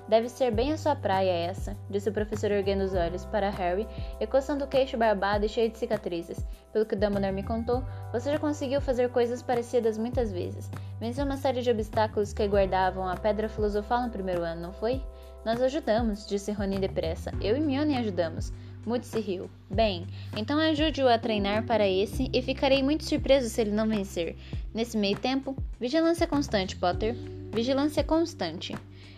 Deve 0.08 0.28
ser 0.28 0.50
bem 0.50 0.72
a 0.72 0.76
sua 0.76 0.96
praia 0.96 1.30
essa, 1.30 1.76
disse 1.88 2.08
o 2.08 2.12
professor 2.12 2.50
erguendo 2.50 2.82
os 2.82 2.92
olhos 2.92 3.24
para 3.24 3.50
Harry 3.50 3.86
e 4.20 4.26
coçando 4.26 4.64
o 4.64 4.68
queixo 4.68 4.96
barbado 4.96 5.46
e 5.46 5.48
cheio 5.48 5.70
de 5.70 5.78
cicatrizes. 5.78 6.44
Pelo 6.72 6.84
que 6.84 6.96
Dumbledore 6.96 7.32
me 7.32 7.44
contou, 7.44 7.84
você 8.12 8.32
já 8.32 8.38
conseguiu 8.40 8.80
fazer 8.80 9.10
coisas 9.10 9.42
parecidas 9.42 9.96
muitas 9.96 10.32
vezes. 10.32 10.68
Venceu 10.98 11.24
uma 11.24 11.36
série 11.36 11.62
de 11.62 11.70
obstáculos 11.70 12.32
que 12.32 12.48
guardavam 12.48 13.08
a 13.08 13.16
Pedra 13.16 13.48
Filosofal 13.48 14.02
no 14.02 14.10
primeiro 14.10 14.42
ano, 14.42 14.60
não 14.60 14.72
foi? 14.72 15.00
Nós 15.44 15.62
ajudamos, 15.62 16.26
disse 16.26 16.50
Rony 16.50 16.80
depressa. 16.80 17.30
Eu 17.40 17.56
e 17.56 17.60
Mione 17.60 17.96
ajudamos. 17.96 18.52
Moody 18.86 19.06
se 19.06 19.20
riu. 19.20 19.48
Bem, 19.70 20.06
então 20.36 20.58
ajude-o 20.58 21.08
a 21.08 21.18
treinar 21.18 21.64
para 21.64 21.88
esse 21.88 22.28
e 22.32 22.42
ficarei 22.42 22.82
muito 22.82 23.04
surpreso 23.04 23.48
se 23.48 23.60
ele 23.60 23.70
não 23.70 23.88
vencer. 23.88 24.36
Nesse 24.74 24.96
meio 24.98 25.16
tempo, 25.16 25.56
vigilância 25.78 26.26
constante, 26.26 26.74
Potter. 26.74 27.14
Vigilância 27.54 28.02
constante. 28.02 28.74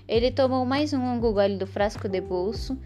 Ele 0.06 0.30
tomou 0.30 0.66
mais 0.66 0.92
um 0.92 1.02
longo 1.02 1.32
gole 1.32 1.56
do 1.56 1.66
frasco 1.66 2.08
de 2.08 2.20
bolso 2.20 2.78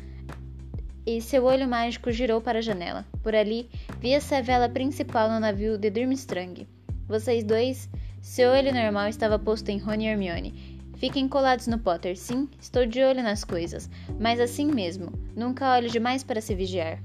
e 1.05 1.21
seu 1.21 1.45
olho 1.45 1.69
mágico 1.69 2.13
girou 2.13 2.41
para 2.41 2.61
a 2.61 2.63
janela. 2.63 3.05
Por 3.23 3.35
ali, 3.35 3.69
via-se 3.99 4.35
a 4.35 4.41
vela 4.41 4.69
principal 4.69 5.29
no 5.29 5.41
navio 5.41 5.77
de 5.77 5.91
Durmstrang. 5.91 6.69
Vocês 7.09 7.43
dois, 7.43 7.91
seu 8.23 8.51
olho 8.51 8.73
normal 8.73 9.09
estava 9.09 9.39
posto 9.39 9.69
em 9.71 9.79
Rony 9.79 10.05
e 10.05 10.09
Hermione, 10.09 10.81
Fiquem 11.01 11.27
colados 11.27 11.67
no 11.67 11.79
Potter, 11.79 12.15
sim, 12.15 12.47
estou 12.61 12.85
de 12.85 13.03
olho 13.03 13.23
nas 13.23 13.43
coisas, 13.43 13.89
mas 14.19 14.39
assim 14.39 14.67
mesmo, 14.67 15.11
nunca 15.35 15.75
olho 15.75 15.89
demais 15.89 16.23
para 16.23 16.43
se 16.43 16.55
vigiar. 16.55 17.03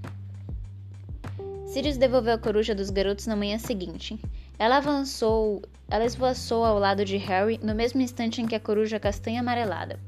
Sirius 1.66 1.96
devolveu 1.96 2.34
a 2.34 2.38
coruja 2.38 2.76
dos 2.76 2.90
garotos 2.90 3.26
na 3.26 3.38
manhã 3.38 3.58
seguinte. 3.58 4.20
Ela 4.58 4.78
avançou, 4.78 5.62
ela 5.90 6.06
esvoaçou 6.06 6.64
ao 6.64 6.80
lado 6.80 7.04
de 7.04 7.18
Harry 7.18 7.60
no 7.62 7.76
mesmo 7.76 8.02
instante 8.02 8.42
em 8.42 8.46
que 8.46 8.56
a 8.56 8.60
coruja 8.60 9.00
castanha 9.00 9.42
amarelada 9.42 10.00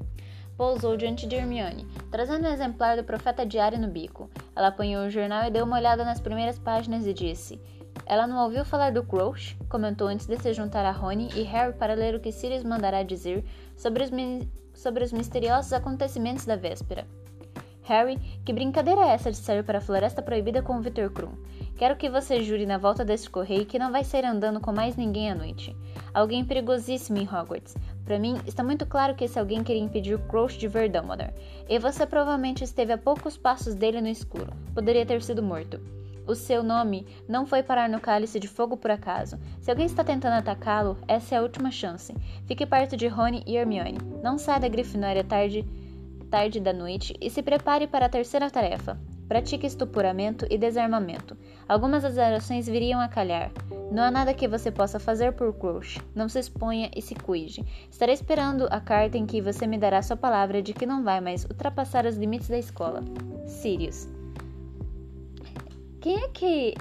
pousou 0.57 0.97
diante 0.97 1.27
de 1.27 1.35
Hermione, 1.35 1.87
trazendo 2.09 2.47
um 2.47 2.51
exemplar 2.51 2.97
do 2.97 3.03
Profeta 3.03 3.45
Diário 3.45 3.77
no 3.77 3.87
bico. 3.87 4.27
Ela 4.55 4.69
apanhou 4.69 5.05
o 5.05 5.09
jornal 5.09 5.45
e 5.45 5.51
deu 5.51 5.63
uma 5.63 5.77
olhada 5.77 6.03
nas 6.03 6.19
primeiras 6.19 6.57
páginas 6.57 7.05
e 7.05 7.13
disse: 7.13 7.61
ela 8.05 8.27
não 8.27 8.43
ouviu 8.43 8.63
falar 8.63 8.91
do 8.91 9.03
Crouch? 9.03 9.57
Comentou 9.69 10.07
antes 10.07 10.27
de 10.27 10.37
se 10.37 10.53
juntar 10.53 10.85
a 10.85 10.91
Rony 10.91 11.29
e 11.35 11.43
Harry 11.43 11.73
para 11.73 11.93
ler 11.93 12.15
o 12.15 12.19
que 12.19 12.31
Sirius 12.31 12.63
mandará 12.63 13.03
dizer 13.03 13.43
sobre 13.75 14.03
os, 14.03 14.11
sobre 14.73 15.03
os 15.03 15.11
misteriosos 15.11 15.73
acontecimentos 15.73 16.45
da 16.45 16.55
véspera. 16.55 17.05
Harry, 17.87 18.19
que 18.43 18.51
brincadeira 18.51 18.99
é 18.99 19.13
essa 19.13 19.31
de 19.31 19.37
sair 19.37 19.63
para 19.63 19.77
a 19.77 19.81
Floresta 19.81 20.21
Proibida 20.21 20.61
com 20.61 20.77
o 20.77 20.81
Victor 20.81 21.09
Krum? 21.09 21.31
Quero 21.77 21.95
que 21.95 22.09
você 22.09 22.43
jure 22.43 22.65
na 22.65 22.77
volta 22.77 23.05
desse 23.05 23.29
correio 23.29 23.65
que 23.65 23.79
não 23.79 23.93
vai 23.93 24.03
sair 24.03 24.25
andando 24.25 24.59
com 24.59 24.73
mais 24.73 24.97
ninguém 24.97 25.31
à 25.31 25.35
noite. 25.35 25.73
Alguém 26.13 26.43
perigosíssimo 26.43 27.17
em 27.17 27.23
Hogwarts. 27.23 27.77
Para 28.03 28.19
mim, 28.19 28.41
está 28.45 28.61
muito 28.61 28.85
claro 28.85 29.15
que 29.15 29.23
esse 29.23 29.39
alguém 29.39 29.63
queria 29.63 29.81
impedir 29.81 30.19
Crouch 30.27 30.57
de 30.57 30.67
ver 30.67 30.89
Dumbledore. 30.89 31.33
E 31.69 31.79
você 31.79 32.05
provavelmente 32.05 32.63
esteve 32.63 32.91
a 32.91 32.97
poucos 32.97 33.37
passos 33.37 33.73
dele 33.73 34.01
no 34.01 34.09
escuro. 34.09 34.51
Poderia 34.73 35.05
ter 35.05 35.21
sido 35.21 35.41
morto. 35.41 35.79
O 36.27 36.35
seu 36.35 36.61
nome 36.61 37.07
não 37.25 37.45
foi 37.45 37.63
parar 37.63 37.87
no 37.87 38.01
cálice 38.01 38.37
de 38.37 38.49
fogo 38.49 38.75
por 38.75 38.91
acaso. 38.91 39.39
Se 39.61 39.71
alguém 39.71 39.85
está 39.85 40.03
tentando 40.03 40.33
atacá-lo, 40.33 40.97
essa 41.07 41.35
é 41.35 41.37
a 41.37 41.41
última 41.41 41.71
chance. 41.71 42.13
Fique 42.45 42.65
perto 42.65 42.97
de 42.97 43.07
Rony 43.07 43.43
e 43.47 43.55
Hermione. 43.55 43.97
Não 44.21 44.37
saia 44.37 44.59
da 44.59 44.67
Grifinória 44.67 45.23
tarde, 45.23 45.65
tarde 46.29 46.59
da 46.59 46.73
noite 46.73 47.15
e 47.19 47.29
se 47.29 47.41
prepare 47.41 47.87
para 47.87 48.05
a 48.05 48.09
terceira 48.09 48.49
tarefa. 48.49 48.99
Pratique 49.27 49.67
estupuramento 49.67 50.45
e 50.49 50.57
desarmamento. 50.57 51.35
Algumas 51.67 52.03
das 52.03 52.15
viriam 52.67 52.99
a 53.01 53.09
calhar. 53.09 53.51
Não 53.91 54.03
há 54.03 54.11
nada 54.11 54.33
que 54.33 54.47
você 54.47 54.71
possa 54.71 54.99
fazer 54.99 55.33
por 55.33 55.53
Crouch. 55.53 55.99
Não 56.15 56.29
se 56.29 56.39
exponha 56.39 56.89
e 56.95 57.01
se 57.01 57.13
cuide. 57.13 57.65
Estarei 57.91 58.13
esperando 58.13 58.67
a 58.69 58.79
carta 58.79 59.17
em 59.17 59.25
que 59.25 59.41
você 59.41 59.67
me 59.67 59.77
dará 59.77 60.01
sua 60.01 60.15
palavra 60.15 60.61
de 60.61 60.73
que 60.73 60.85
não 60.85 61.03
vai 61.03 61.19
mais 61.19 61.43
ultrapassar 61.43 62.05
os 62.05 62.15
limites 62.15 62.47
da 62.47 62.57
escola. 62.57 63.03
Sirius. 63.45 64.07
Quem 65.99 66.23
é 66.23 66.27
que. 66.29 66.73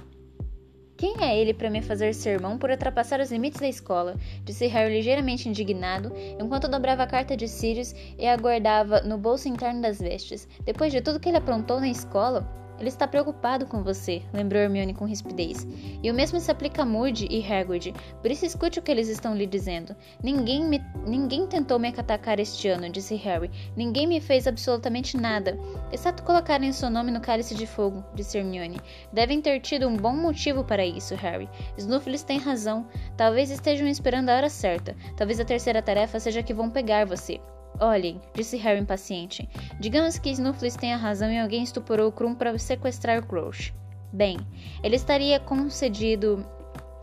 Quem 0.97 1.15
é 1.21 1.39
ele 1.39 1.53
para 1.53 1.69
me 1.69 1.83
fazer 1.83 2.15
sermão 2.15 2.57
por 2.57 2.71
ultrapassar 2.71 3.21
os 3.21 3.31
limites 3.31 3.61
da 3.61 3.69
escola? 3.69 4.17
Disse 4.45 4.67
Harry 4.67 4.95
ligeiramente 4.95 5.47
indignado, 5.47 6.11
enquanto 6.41 6.69
dobrava 6.69 7.03
a 7.03 7.07
carta 7.07 7.37
de 7.37 7.47
Sirius 7.47 7.95
e 8.19 8.27
a 8.27 8.35
guardava 8.35 9.03
no 9.03 9.19
bolso 9.19 9.47
interno 9.47 9.83
das 9.83 9.99
vestes. 9.99 10.49
Depois 10.65 10.91
de 10.91 11.03
tudo 11.03 11.21
que 11.21 11.29
ele 11.29 11.37
aprontou 11.37 11.81
na 11.81 11.89
escola, 11.89 12.49
ele 12.79 12.89
está 12.89 13.07
preocupado 13.07 13.67
com 13.67 13.83
você, 13.83 14.23
lembrou 14.33 14.63
Hermione 14.63 14.95
com 14.95 15.05
rispidez. 15.05 15.67
E 16.03 16.11
o 16.11 16.15
mesmo 16.15 16.39
se 16.41 16.51
aplica 16.51 16.83
a 16.83 16.87
Moody 16.87 17.27
e 17.31 17.45
Hagrid, 17.45 17.95
por 18.21 18.31
isso 18.31 18.45
escute 18.45 18.79
o 18.79 18.83
que 18.83 18.91
eles 18.91 19.09
estão 19.09 19.35
lhe 19.35 19.47
dizendo. 19.47 19.95
Ninguém, 20.23 20.65
me, 20.65 20.83
ninguém 21.07 21.47
tentou 21.47 21.79
me 21.79 21.89
atacar 21.89 22.39
este 22.39 22.69
ano, 22.69 22.89
disse 22.89 23.15
Harry. 23.17 23.51
Ninguém 23.77 24.07
me 24.07 24.21
fez 24.21 24.47
absolutamente 24.47 25.17
nada, 25.17 25.59
exceto 25.93 26.23
colocarem 26.23 26.73
seu 26.73 26.91
nome 26.91 27.11
no 27.11 27.21
cálice 27.21 27.55
de 27.55 27.67
fogo, 27.67 28.05
disse 28.15 28.39
Hermione. 28.39 28.81
Devem 29.13 29.41
ter 29.41 29.61
tido 29.61 29.89
um 29.89 29.97
bom 29.97 30.15
motivo 30.15 30.65
para 30.65 30.85
isso, 30.85 31.15
Harry. 31.15 31.49
Snuffles 31.77 32.23
tem 32.23 32.39
razão. 32.39 32.87
Talvez 33.17 33.51
estejam 33.51 33.87
esperando 33.89 34.29
a 34.29 34.37
hora 34.37 34.49
certa. 34.49 34.97
Talvez 35.17 35.41
a 35.41 35.45
terceira 35.45 35.83
tarefa 35.83 36.21
seja 36.21 36.43
que 36.43 36.55
vão 36.55 36.71
pegar 36.71 37.07
você. 37.07 37.41
Olhem, 37.81 38.21
disse 38.35 38.57
Harry 38.57 38.81
impaciente. 38.81 39.49
Digamos 39.79 40.19
que 40.19 40.31
Snuffles 40.31 40.77
tenha 40.77 40.97
razão 40.97 41.31
e 41.31 41.39
alguém 41.39 41.63
estuporou 41.63 42.11
Krum 42.11 42.35
para 42.35 42.57
sequestrar 42.59 43.25
Crouch. 43.27 43.75
Bem, 44.13 44.39
ele 44.83 44.97
estaria 44.97 45.39
concedido. 45.39 46.45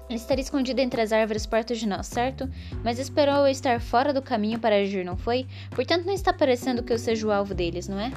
Ele 0.10 0.18
estaria 0.18 0.44
escondido 0.44 0.80
entre 0.80 1.02
as 1.02 1.12
árvores 1.12 1.46
perto 1.46 1.76
de 1.76 1.88
nós, 1.88 2.08
certo? 2.08 2.50
Mas 2.84 3.00
esperou 3.00 3.36
eu 3.36 3.48
estar 3.48 3.80
fora 3.80 4.12
do 4.12 4.22
caminho 4.22 4.60
para 4.60 4.76
agir, 4.76 5.06
não 5.06 5.16
foi? 5.16 5.48
Portanto, 5.72 6.06
não 6.06 6.14
está 6.14 6.34
parecendo 6.34 6.84
que 6.84 6.92
eu 6.92 7.00
seja 7.00 7.26
o 7.26 7.32
alvo 7.32 7.54
deles, 7.54 7.88
não 7.88 8.00
é? 8.00 8.12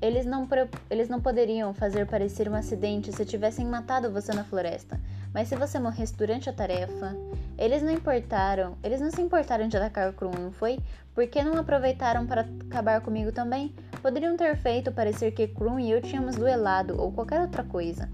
Eles 0.00 0.26
não, 0.26 0.48
eles 0.90 1.08
não 1.08 1.20
poderiam 1.20 1.72
fazer 1.72 2.06
parecer 2.06 2.48
um 2.48 2.54
acidente 2.54 3.12
se 3.12 3.24
tivessem 3.24 3.66
matado 3.66 4.10
você 4.10 4.32
na 4.32 4.44
floresta. 4.44 5.00
Mas 5.34 5.48
se 5.48 5.56
você 5.56 5.80
morresse 5.80 6.14
durante 6.14 6.48
a 6.48 6.52
tarefa, 6.52 7.12
eles 7.58 7.82
não 7.82 7.90
importaram, 7.90 8.78
eles 8.84 9.00
não 9.00 9.10
se 9.10 9.20
importaram 9.20 9.66
de 9.66 9.76
atacar 9.76 10.12
Krum, 10.12 10.30
não 10.30 10.52
foi? 10.52 10.78
Por 11.12 11.26
que 11.26 11.42
não 11.42 11.58
aproveitaram 11.58 12.24
para 12.24 12.46
acabar 12.66 13.00
comigo 13.00 13.32
também? 13.32 13.74
Poderiam 14.00 14.36
ter 14.36 14.56
feito 14.56 14.92
parecer 14.92 15.32
que 15.32 15.48
Krum 15.48 15.80
e 15.80 15.90
eu 15.90 16.00
tínhamos 16.00 16.36
duelado 16.36 17.00
ou 17.00 17.10
qualquer 17.10 17.40
outra 17.40 17.64
coisa. 17.64 18.08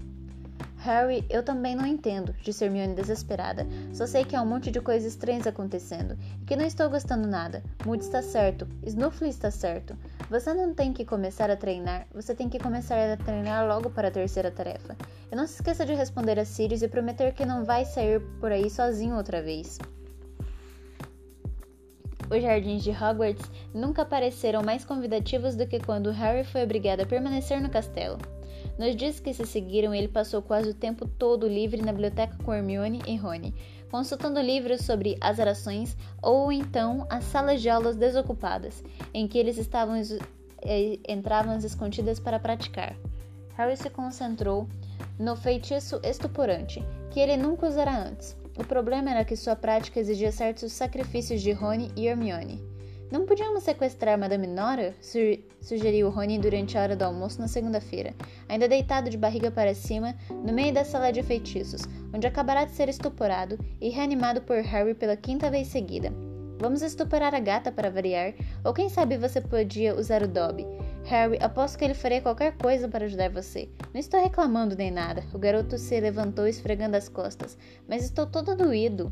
Harry, 0.81 1.23
eu 1.29 1.43
também 1.43 1.75
não 1.75 1.85
entendo, 1.85 2.33
disse 2.41 2.65
Hermione 2.65 2.95
desesperada. 2.95 3.67
Só 3.93 4.07
sei 4.07 4.25
que 4.25 4.35
há 4.35 4.41
um 4.41 4.47
monte 4.47 4.71
de 4.71 4.81
coisas 4.81 5.13
estranhas 5.13 5.45
acontecendo 5.45 6.17
e 6.41 6.45
que 6.45 6.55
não 6.55 6.65
estou 6.65 6.89
gostando 6.89 7.27
nada. 7.27 7.61
Moody 7.85 8.03
está 8.03 8.23
certo, 8.23 8.67
Snuffle 8.83 9.29
está 9.29 9.51
certo. 9.51 9.95
Você 10.27 10.51
não 10.55 10.73
tem 10.73 10.91
que 10.91 11.05
começar 11.05 11.51
a 11.51 11.55
treinar, 11.55 12.07
você 12.11 12.33
tem 12.33 12.49
que 12.49 12.57
começar 12.57 12.97
a 12.97 13.15
treinar 13.15 13.67
logo 13.67 13.91
para 13.91 14.07
a 14.07 14.11
terceira 14.11 14.49
tarefa. 14.49 14.97
E 15.31 15.35
não 15.35 15.45
se 15.45 15.53
esqueça 15.53 15.85
de 15.85 15.93
responder 15.93 16.39
a 16.39 16.45
Sirius 16.45 16.81
e 16.81 16.87
prometer 16.87 17.35
que 17.35 17.45
não 17.45 17.63
vai 17.63 17.85
sair 17.85 18.19
por 18.39 18.51
aí 18.51 18.67
sozinho 18.67 19.17
outra 19.17 19.39
vez. 19.39 19.77
Os 22.27 22.41
jardins 22.41 22.81
de 22.81 22.89
Hogwarts 22.89 23.51
nunca 23.71 24.03
pareceram 24.03 24.63
mais 24.63 24.83
convidativos 24.83 25.55
do 25.55 25.67
que 25.67 25.79
quando 25.79 26.09
Harry 26.09 26.43
foi 26.43 26.63
obrigado 26.63 27.01
a 27.01 27.05
permanecer 27.05 27.61
no 27.61 27.69
castelo. 27.69 28.17
Nos 28.81 28.95
dias 28.95 29.19
que 29.19 29.31
se 29.31 29.45
seguiram, 29.45 29.93
ele 29.93 30.07
passou 30.07 30.41
quase 30.41 30.71
o 30.71 30.73
tempo 30.73 31.07
todo 31.07 31.47
livre 31.47 31.83
na 31.83 31.91
biblioteca 31.91 32.35
com 32.43 32.51
Hermione 32.51 32.99
e 33.05 33.15
Rony, 33.15 33.53
consultando 33.91 34.41
livros 34.41 34.81
sobre 34.81 35.19
azarações 35.21 35.95
ou 36.19 36.51
então 36.51 37.05
as 37.07 37.25
salas 37.25 37.61
de 37.61 37.69
aulas 37.69 37.95
desocupadas, 37.95 38.83
em 39.13 39.27
que 39.27 39.37
eles 39.37 39.59
estavam 39.59 40.01
eh, 40.63 40.97
entravam 41.07 41.55
escondidas 41.59 42.19
para 42.19 42.39
praticar. 42.39 42.95
Harry 43.55 43.77
se 43.77 43.91
concentrou 43.91 44.67
no 45.19 45.35
feitiço 45.35 46.01
estuporante, 46.03 46.83
que 47.11 47.19
ele 47.19 47.37
nunca 47.37 47.67
usara 47.67 47.95
antes. 47.95 48.35
O 48.57 48.63
problema 48.63 49.11
era 49.11 49.23
que 49.23 49.35
sua 49.35 49.55
prática 49.55 49.99
exigia 49.99 50.31
certos 50.31 50.71
sacrifícios 50.71 51.39
de 51.43 51.51
Rony 51.51 51.91
e 51.95 52.07
Hermione. 52.07 52.70
Não 53.11 53.25
podíamos 53.25 53.63
sequestrar 53.63 54.17
Madame 54.17 54.47
Nora? 54.47 54.95
sugeriu 55.59 56.09
Rony 56.09 56.39
durante 56.39 56.77
a 56.77 56.81
hora 56.81 56.95
do 56.95 57.03
almoço 57.03 57.41
na 57.41 57.47
segunda-feira, 57.49 58.15
ainda 58.47 58.69
deitado 58.69 59.09
de 59.09 59.17
barriga 59.17 59.51
para 59.51 59.75
cima, 59.75 60.15
no 60.29 60.53
meio 60.53 60.73
da 60.73 60.85
sala 60.85 61.11
de 61.11 61.21
feitiços, 61.21 61.81
onde 62.13 62.25
acabará 62.25 62.63
de 62.63 62.71
ser 62.71 62.87
estuporado 62.87 63.59
e 63.81 63.89
reanimado 63.89 64.39
por 64.41 64.61
Harry 64.61 64.93
pela 64.93 65.17
quinta 65.17 65.51
vez 65.51 65.67
seguida. 65.67 66.09
Vamos 66.57 66.81
estuporar 66.81 67.35
a 67.35 67.39
gata 67.41 67.69
para 67.69 67.91
variar, 67.91 68.33
ou 68.63 68.73
quem 68.73 68.87
sabe 68.87 69.17
você 69.17 69.41
podia 69.41 69.93
usar 69.93 70.23
o 70.23 70.27
Dobby. 70.27 70.65
Harry, 71.03 71.37
aposto 71.41 71.77
que 71.77 71.83
ele 71.83 71.93
faria 71.93 72.21
qualquer 72.21 72.55
coisa 72.57 72.87
para 72.87 73.03
ajudar 73.03 73.29
você. 73.29 73.67
Não 73.93 73.99
estou 73.99 74.21
reclamando 74.21 74.73
nem 74.73 74.89
nada. 74.89 75.21
O 75.33 75.37
garoto 75.37 75.77
se 75.77 75.99
levantou 75.99 76.47
esfregando 76.47 76.95
as 76.95 77.09
costas, 77.09 77.57
mas 77.89 78.05
estou 78.05 78.25
todo 78.25 78.55
doído. 78.55 79.11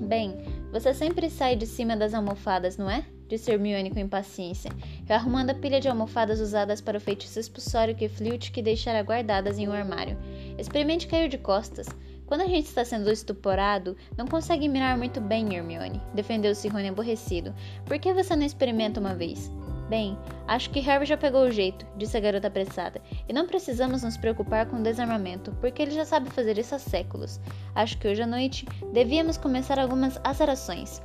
Bem, 0.00 0.36
você 0.72 0.94
sempre 0.94 1.28
sai 1.28 1.56
de 1.56 1.66
cima 1.66 1.96
das 1.96 2.14
almofadas, 2.14 2.76
não 2.76 2.90
é? 2.90 3.04
Disse 3.28 3.50
Hermione 3.50 3.90
com 3.90 3.98
impaciência, 3.98 4.70
arrumando 5.08 5.50
a 5.50 5.54
pilha 5.54 5.80
de 5.80 5.88
almofadas 5.88 6.40
usadas 6.40 6.80
para 6.80 6.96
o 6.96 7.00
feitiço 7.00 7.38
expulsório 7.38 7.94
que 7.94 8.08
Flitwick 8.08 8.62
deixara 8.62 9.02
guardadas 9.02 9.58
em 9.58 9.68
um 9.68 9.72
armário. 9.72 10.16
Experimente 10.58 11.06
cair 11.06 11.28
de 11.28 11.36
costas. 11.36 11.86
Quando 12.24 12.42
a 12.42 12.46
gente 12.46 12.66
está 12.66 12.84
sendo 12.84 13.10
estuporado, 13.10 13.96
não 14.16 14.26
consegue 14.26 14.68
mirar 14.68 14.96
muito 14.96 15.20
bem, 15.20 15.54
Hermione, 15.54 16.00
defendeu-se 16.14 16.68
Rony 16.68 16.88
aborrecido. 16.88 17.54
Por 17.84 17.98
que 17.98 18.12
você 18.14 18.34
não 18.34 18.44
experimenta 18.44 19.00
uma 19.00 19.14
vez? 19.14 19.50
Bem, 19.88 20.18
acho 20.46 20.68
que 20.68 20.80
Harry 20.80 21.06
já 21.06 21.16
pegou 21.16 21.44
o 21.44 21.50
jeito, 21.50 21.86
disse 21.96 22.16
a 22.16 22.20
garota 22.20 22.48
apressada, 22.48 23.00
e 23.26 23.32
não 23.32 23.46
precisamos 23.46 24.02
nos 24.02 24.18
preocupar 24.18 24.66
com 24.66 24.76
o 24.76 24.82
desarmamento, 24.82 25.50
porque 25.60 25.80
ele 25.80 25.92
já 25.92 26.04
sabe 26.04 26.28
fazer 26.28 26.58
isso 26.58 26.74
há 26.74 26.78
séculos. 26.78 27.40
Acho 27.74 27.96
que 27.96 28.06
hoje 28.06 28.22
à 28.22 28.26
noite 28.26 28.66
devíamos 28.92 29.38
começar 29.38 29.78
algumas 29.78 30.20
azarações. 30.22 31.00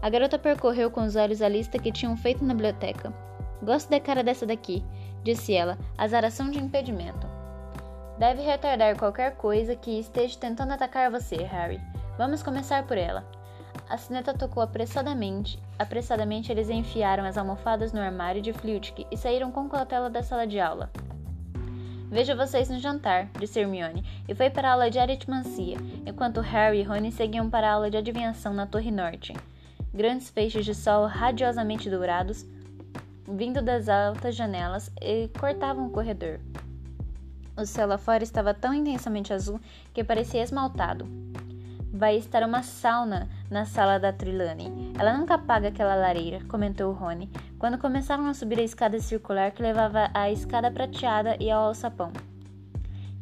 A 0.00 0.08
garota 0.08 0.38
percorreu 0.38 0.90
com 0.90 1.02
os 1.02 1.14
olhos 1.14 1.42
a 1.42 1.48
lista 1.48 1.78
que 1.78 1.92
tinham 1.92 2.16
feito 2.16 2.42
na 2.42 2.54
biblioteca. 2.54 3.12
Gosto 3.62 3.90
da 3.90 4.00
cara 4.00 4.24
dessa 4.24 4.46
daqui, 4.46 4.82
disse 5.22 5.52
ela, 5.52 5.78
azaração 5.98 6.50
de 6.50 6.58
impedimento. 6.58 7.26
Deve 8.18 8.40
retardar 8.40 8.96
qualquer 8.96 9.36
coisa 9.36 9.76
que 9.76 9.98
esteja 9.98 10.38
tentando 10.38 10.72
atacar 10.72 11.10
você, 11.10 11.36
Harry. 11.36 11.80
Vamos 12.16 12.42
começar 12.42 12.86
por 12.86 12.96
ela. 12.96 13.35
A 13.88 13.96
sineta 13.96 14.34
tocou 14.34 14.62
apressadamente. 14.62 15.58
Apressadamente, 15.78 16.50
eles 16.50 16.68
enfiaram 16.68 17.24
as 17.24 17.38
almofadas 17.38 17.92
no 17.92 18.00
armário 18.00 18.42
de 18.42 18.52
Flitwick 18.52 19.06
e 19.10 19.16
saíram 19.16 19.52
com 19.52 19.68
cautela 19.68 20.10
da 20.10 20.22
sala 20.22 20.46
de 20.46 20.58
aula. 20.58 20.90
Vejo 22.08 22.36
vocês 22.36 22.68
no 22.68 22.78
jantar, 22.78 23.28
disse 23.38 23.60
Hermione, 23.60 24.04
e 24.28 24.34
foi 24.34 24.48
para 24.48 24.68
a 24.68 24.72
aula 24.72 24.90
de 24.90 24.98
aritmancia, 24.98 25.76
enquanto 26.04 26.40
Harry 26.40 26.80
e 26.80 26.82
Rony 26.82 27.10
seguiam 27.10 27.50
para 27.50 27.68
a 27.68 27.74
aula 27.74 27.90
de 27.90 27.96
adivinhação 27.96 28.54
na 28.54 28.66
Torre 28.66 28.90
Norte. 28.90 29.34
Grandes 29.92 30.30
feixes 30.30 30.64
de 30.64 30.74
sol 30.74 31.06
radiosamente 31.06 31.90
dourados, 31.90 32.46
vindo 33.26 33.60
das 33.60 33.88
altas 33.88 34.36
janelas, 34.36 34.90
e 35.00 35.28
cortavam 35.38 35.86
o 35.86 35.90
corredor. 35.90 36.38
O 37.56 37.64
céu 37.64 37.88
lá 37.88 37.98
fora 37.98 38.22
estava 38.22 38.52
tão 38.52 38.74
intensamente 38.74 39.32
azul 39.32 39.60
que 39.92 40.04
parecia 40.04 40.42
esmaltado. 40.42 41.08
Vai 41.96 42.18
estar 42.18 42.42
uma 42.42 42.62
sauna 42.62 43.26
na 43.50 43.64
sala 43.64 43.98
da 43.98 44.12
Trilane. 44.12 44.92
Ela 44.98 45.16
nunca 45.16 45.36
apaga 45.36 45.68
aquela 45.68 45.94
lareira, 45.94 46.44
comentou 46.44 46.92
Rony, 46.92 47.30
quando 47.58 47.78
começaram 47.78 48.26
a 48.26 48.34
subir 48.34 48.58
a 48.58 48.62
escada 48.62 49.00
circular 49.00 49.50
que 49.50 49.62
levava 49.62 50.10
à 50.12 50.30
escada 50.30 50.70
prateada 50.70 51.38
e 51.40 51.50
ao 51.50 51.68
alçapão. 51.68 52.12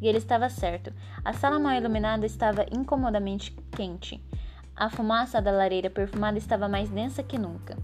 E 0.02 0.08
ele 0.08 0.18
estava 0.18 0.48
certo. 0.48 0.92
A 1.24 1.32
sala 1.32 1.60
mal 1.60 1.74
iluminada 1.74 2.26
estava 2.26 2.66
incomodamente 2.72 3.52
quente. 3.70 4.20
A 4.74 4.90
fumaça 4.90 5.40
da 5.40 5.52
lareira 5.52 5.88
perfumada 5.88 6.36
estava 6.36 6.66
mais 6.66 6.90
densa 6.90 7.22
que 7.22 7.38
nunca. 7.38 7.76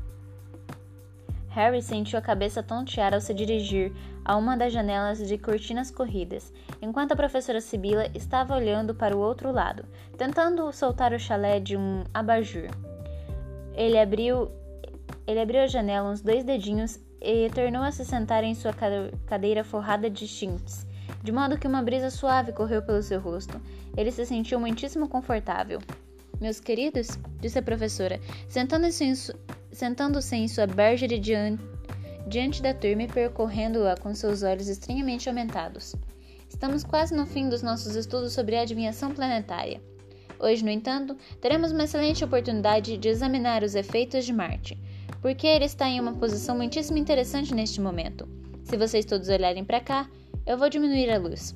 Harry 1.51 1.83
sentiu 1.83 2.19
a 2.19 2.23
cabeça 2.23 2.63
tontear 2.63 3.13
ao 3.13 3.21
se 3.21 3.35
dirigir 3.35 3.93
a 4.25 4.37
uma 4.37 4.57
das 4.57 4.73
janelas 4.73 5.27
de 5.27 5.37
cortinas 5.37 5.91
corridas, 5.91 6.53
enquanto 6.81 7.13
a 7.13 7.17
professora 7.17 7.61
Sibila 7.61 8.07
estava 8.15 8.55
olhando 8.55 8.95
para 8.95 9.17
o 9.17 9.21
outro 9.21 9.51
lado, 9.51 9.85
tentando 10.17 10.73
soltar 10.73 11.13
o 11.13 11.19
chalé 11.19 11.59
de 11.59 11.77
um 11.77 12.05
abajur. 12.15 12.69
Ele 13.75 13.99
abriu, 13.99 14.49
ele 15.27 15.41
abriu 15.41 15.63
a 15.63 15.67
janela 15.67 16.11
uns 16.11 16.21
dois 16.21 16.45
dedinhos 16.45 17.01
e 17.21 17.51
tornou 17.51 17.83
a 17.83 17.91
se 17.91 18.05
sentar 18.05 18.45
em 18.45 18.55
sua 18.55 18.73
cadeira 19.27 19.65
forrada 19.65 20.09
de 20.09 20.29
chintz, 20.29 20.87
de 21.23 21.33
modo 21.33 21.59
que 21.59 21.67
uma 21.67 21.83
brisa 21.83 22.11
suave 22.11 22.53
correu 22.53 22.81
pelo 22.81 23.03
seu 23.03 23.21
rosto. 23.21 23.61
Ele 23.97 24.13
se 24.13 24.25
sentiu 24.25 24.61
muitíssimo 24.61 25.09
confortável. 25.09 25.81
Meus 26.41 26.61
queridos, 26.61 27.19
disse 27.41 27.59
a 27.59 27.63
professora, 27.63 28.19
sentando-se 28.49 29.05
em, 29.05 29.13
sentando-se 29.73 30.37
em 30.37 30.49
sua 30.49 30.67
bergere 30.67 31.19
diante, 31.19 31.63
diante 32.27 32.63
da 32.63 32.75
turma 32.75 33.03
e 33.03 33.09
percorrendo-a 33.09 33.97
com 33.97 34.15
seus 34.15 34.43
olhos 34.43 34.69
estranhamente 34.69 35.29
aumentados. 35.29 35.95
Estamos 36.49 36.83
quase 36.85 37.15
no 37.15 37.27
fim 37.27 37.49
dos 37.49 37.63
nossos 37.63 37.95
estudos 37.95 38.33
sobre 38.33 38.57
a 38.57 38.63
adivinhação 38.63 39.13
planetária. 39.13 39.81
Hoje, 40.39 40.65
no 40.65 40.71
entanto, 40.71 41.17
teremos 41.41 41.71
uma 41.71 41.85
excelente 41.85 42.25
oportunidade 42.25 42.97
de 42.97 43.09
examinar 43.09 43.63
os 43.63 43.75
efeitos 43.75 44.25
de 44.25 44.33
Marte, 44.33 44.79
porque 45.21 45.47
ele 45.47 45.67
está 45.67 45.87
em 45.89 46.01
uma 46.01 46.15
posição 46.15 46.57
muitíssimo 46.57 46.99
interessante 46.99 47.55
neste 47.55 47.81
momento. 47.81 48.27
Se 48.65 48.77
vocês 48.77 49.05
todos 49.05 49.29
olharem 49.29 49.65
para 49.65 49.81
cá, 49.81 50.09
eu 50.47 50.57
vou 50.57 50.71
diminuir 50.71 51.11
a 51.11 51.19
luz. 51.19 51.55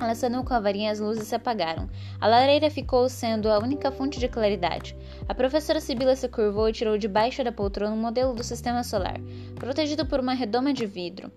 Acenou 0.00 0.44
com 0.44 0.54
a 0.54 0.60
varinha 0.60 0.92
as 0.92 1.00
luzes 1.00 1.26
se 1.26 1.34
apagaram. 1.34 1.88
A 2.20 2.26
lareira 2.26 2.70
ficou 2.70 3.08
sendo 3.08 3.50
a 3.50 3.58
única 3.58 3.90
fonte 3.90 4.18
de 4.18 4.28
claridade. 4.28 4.96
A 5.28 5.34
professora 5.34 5.80
Sibila 5.80 6.14
se 6.14 6.28
curvou 6.28 6.68
e 6.68 6.72
tirou 6.72 6.96
de 6.96 7.08
baixo 7.08 7.42
da 7.42 7.50
poltrona 7.50 7.94
um 7.94 8.00
modelo 8.00 8.32
do 8.32 8.44
sistema 8.44 8.84
solar, 8.84 9.20
protegido 9.56 10.06
por 10.06 10.20
uma 10.20 10.34
redoma 10.34 10.72
de 10.72 10.86
vidro. 10.86 11.32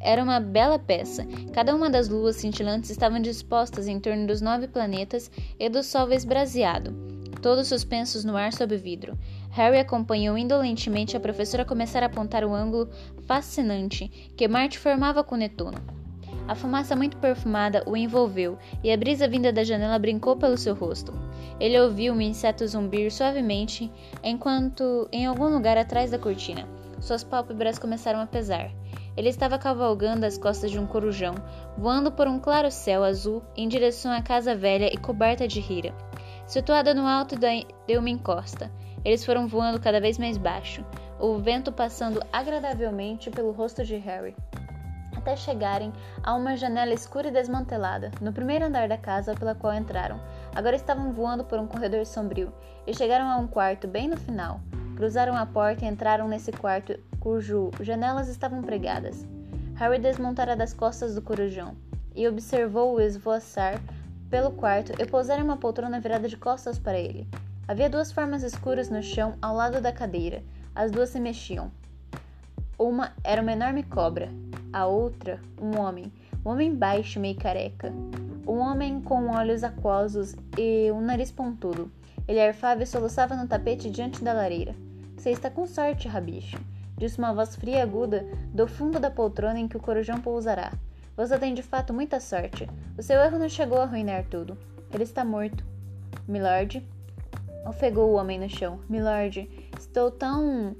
Era 0.00 0.22
uma 0.22 0.38
bela 0.38 0.78
peça. 0.78 1.26
Cada 1.52 1.74
uma 1.74 1.90
das 1.90 2.08
luas 2.08 2.36
cintilantes 2.36 2.90
estavam 2.90 3.20
dispostas 3.20 3.88
em 3.88 3.98
torno 3.98 4.26
dos 4.26 4.40
nove 4.40 4.68
planetas 4.68 5.30
e 5.58 5.68
do 5.68 5.82
Sol 5.82 6.12
esbraseado, 6.12 6.94
todos 7.40 7.68
suspensos 7.68 8.24
no 8.24 8.36
ar 8.36 8.52
sob 8.52 8.76
vidro. 8.76 9.18
Harry 9.50 9.78
acompanhou 9.78 10.36
indolentemente 10.36 11.16
a 11.16 11.20
professora 11.20 11.64
começar 11.64 12.02
a 12.02 12.06
apontar 12.06 12.44
o 12.44 12.54
ângulo 12.54 12.88
fascinante 13.26 14.08
que 14.36 14.46
Marte 14.46 14.78
formava 14.78 15.24
com 15.24 15.36
Netuno. 15.36 16.03
A 16.46 16.54
fumaça 16.54 16.94
muito 16.94 17.16
perfumada 17.16 17.82
o 17.86 17.96
envolveu 17.96 18.58
e 18.82 18.92
a 18.92 18.96
brisa 18.98 19.26
vinda 19.26 19.50
da 19.50 19.64
janela 19.64 19.98
brincou 19.98 20.36
pelo 20.36 20.58
seu 20.58 20.74
rosto. 20.74 21.14
Ele 21.58 21.80
ouviu 21.80 22.12
um 22.12 22.20
inseto 22.20 22.66
zumbir 22.66 23.10
suavemente 23.10 23.90
enquanto 24.22 25.08
em 25.10 25.24
algum 25.24 25.48
lugar 25.48 25.78
atrás 25.78 26.10
da 26.10 26.18
cortina. 26.18 26.68
Suas 27.00 27.24
pálpebras 27.24 27.78
começaram 27.78 28.20
a 28.20 28.26
pesar. 28.26 28.70
Ele 29.16 29.30
estava 29.30 29.58
cavalgando 29.58 30.26
as 30.26 30.36
costas 30.36 30.70
de 30.70 30.78
um 30.78 30.86
corujão, 30.86 31.34
voando 31.78 32.12
por 32.12 32.26
um 32.28 32.38
claro 32.38 32.70
céu 32.70 33.04
azul 33.04 33.42
em 33.56 33.66
direção 33.66 34.12
à 34.12 34.20
casa 34.20 34.54
velha 34.54 34.92
e 34.92 34.98
coberta 34.98 35.48
de 35.48 35.60
rira. 35.60 35.94
Situada 36.46 36.92
no 36.92 37.06
alto 37.06 37.36
de 37.38 37.96
uma 37.96 38.10
encosta, 38.10 38.70
eles 39.02 39.24
foram 39.24 39.46
voando 39.46 39.80
cada 39.80 39.98
vez 39.98 40.18
mais 40.18 40.36
baixo, 40.36 40.84
o 41.18 41.38
vento 41.38 41.72
passando 41.72 42.22
agradavelmente 42.30 43.30
pelo 43.30 43.52
rosto 43.52 43.82
de 43.82 43.96
Harry 43.96 44.34
até 45.24 45.36
chegarem 45.36 45.90
a 46.22 46.34
uma 46.34 46.54
janela 46.54 46.92
escura 46.92 47.28
e 47.28 47.30
desmantelada, 47.30 48.10
no 48.20 48.30
primeiro 48.30 48.66
andar 48.66 48.86
da 48.86 48.98
casa 48.98 49.34
pela 49.34 49.54
qual 49.54 49.72
entraram. 49.72 50.20
Agora 50.54 50.76
estavam 50.76 51.12
voando 51.12 51.44
por 51.44 51.58
um 51.58 51.66
corredor 51.66 52.04
sombrio 52.04 52.52
e 52.86 52.94
chegaram 52.94 53.30
a 53.30 53.38
um 53.38 53.46
quarto 53.46 53.88
bem 53.88 54.06
no 54.06 54.18
final. 54.18 54.60
Cruzaram 54.96 55.34
a 55.34 55.46
porta 55.46 55.86
e 55.86 55.88
entraram 55.88 56.28
nesse 56.28 56.52
quarto 56.52 57.00
cujo 57.18 57.70
janelas 57.80 58.28
estavam 58.28 58.60
pregadas. 58.60 59.26
Harry 59.76 59.98
desmontara 59.98 60.54
das 60.54 60.74
costas 60.74 61.14
do 61.14 61.22
corujão 61.22 61.74
e 62.14 62.28
observou-o 62.28 63.00
esvoaçar 63.00 63.80
pelo 64.28 64.52
quarto 64.52 64.92
e 65.00 65.06
pousar 65.06 65.40
em 65.40 65.42
uma 65.42 65.56
poltrona 65.56 66.00
virada 66.00 66.28
de 66.28 66.36
costas 66.36 66.78
para 66.78 66.98
ele. 66.98 67.26
Havia 67.66 67.88
duas 67.88 68.12
formas 68.12 68.42
escuras 68.42 68.90
no 68.90 69.02
chão 69.02 69.36
ao 69.40 69.56
lado 69.56 69.80
da 69.80 69.90
cadeira. 69.90 70.42
As 70.74 70.90
duas 70.90 71.08
se 71.08 71.18
mexiam. 71.18 71.72
Uma 72.84 73.14
era 73.24 73.40
uma 73.40 73.52
enorme 73.52 73.82
cobra, 73.82 74.28
a 74.70 74.84
outra, 74.84 75.40
um 75.58 75.80
homem, 75.80 76.12
um 76.44 76.50
homem 76.50 76.74
baixo, 76.74 77.18
meio 77.18 77.34
careca. 77.34 77.90
Um 78.46 78.58
homem 78.58 79.00
com 79.00 79.30
olhos 79.30 79.64
aquosos 79.64 80.36
e 80.58 80.92
um 80.92 81.00
nariz 81.00 81.30
pontudo. 81.30 81.90
Ele 82.28 82.38
arfava 82.38 82.82
e 82.82 82.86
soluçava 82.86 83.36
no 83.36 83.48
tapete 83.48 83.88
diante 83.88 84.22
da 84.22 84.34
lareira. 84.34 84.74
Você 85.16 85.30
está 85.30 85.48
com 85.48 85.66
sorte, 85.66 86.08
rabicho, 86.08 86.58
disse 86.98 87.18
uma 87.18 87.32
voz 87.32 87.56
fria 87.56 87.78
e 87.78 87.80
aguda 87.80 88.26
do 88.52 88.68
fundo 88.68 89.00
da 89.00 89.10
poltrona 89.10 89.58
em 89.58 89.66
que 89.66 89.78
o 89.78 89.82
corujão 89.82 90.20
pousará. 90.20 90.70
Você 91.16 91.38
tem 91.38 91.54
de 91.54 91.62
fato 91.62 91.94
muita 91.94 92.20
sorte. 92.20 92.68
O 92.98 93.02
seu 93.02 93.18
erro 93.18 93.38
não 93.38 93.48
chegou 93.48 93.78
a 93.78 93.84
arruinar 93.84 94.26
tudo. 94.28 94.58
Ele 94.92 95.04
está 95.04 95.24
morto. 95.24 95.64
Milord, 96.28 96.86
ofegou 97.66 98.10
o 98.10 98.16
homem 98.16 98.38
no 98.38 98.50
chão. 98.50 98.78
Milord, 98.90 99.48
estou 99.78 100.10
tão. 100.10 100.76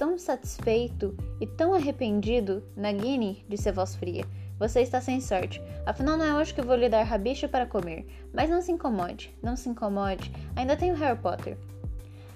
Tão 0.00 0.16
satisfeito 0.16 1.14
e 1.38 1.46
tão 1.46 1.74
arrependido. 1.74 2.64
Nagini, 2.74 3.44
disse 3.46 3.68
a 3.68 3.72
voz 3.72 3.94
fria. 3.94 4.24
Você 4.58 4.80
está 4.80 4.98
sem 4.98 5.20
sorte. 5.20 5.60
Afinal, 5.84 6.16
não 6.16 6.24
é 6.24 6.34
hoje 6.34 6.54
que 6.54 6.62
vou 6.62 6.74
lhe 6.74 6.88
dar 6.88 7.02
rabicho 7.02 7.46
para 7.50 7.66
comer. 7.66 8.06
Mas 8.32 8.48
não 8.48 8.62
se 8.62 8.72
incomode, 8.72 9.30
não 9.42 9.56
se 9.56 9.68
incomode. 9.68 10.32
Ainda 10.56 10.74
tenho 10.74 10.94
Harry 10.94 11.18
Potter. 11.18 11.58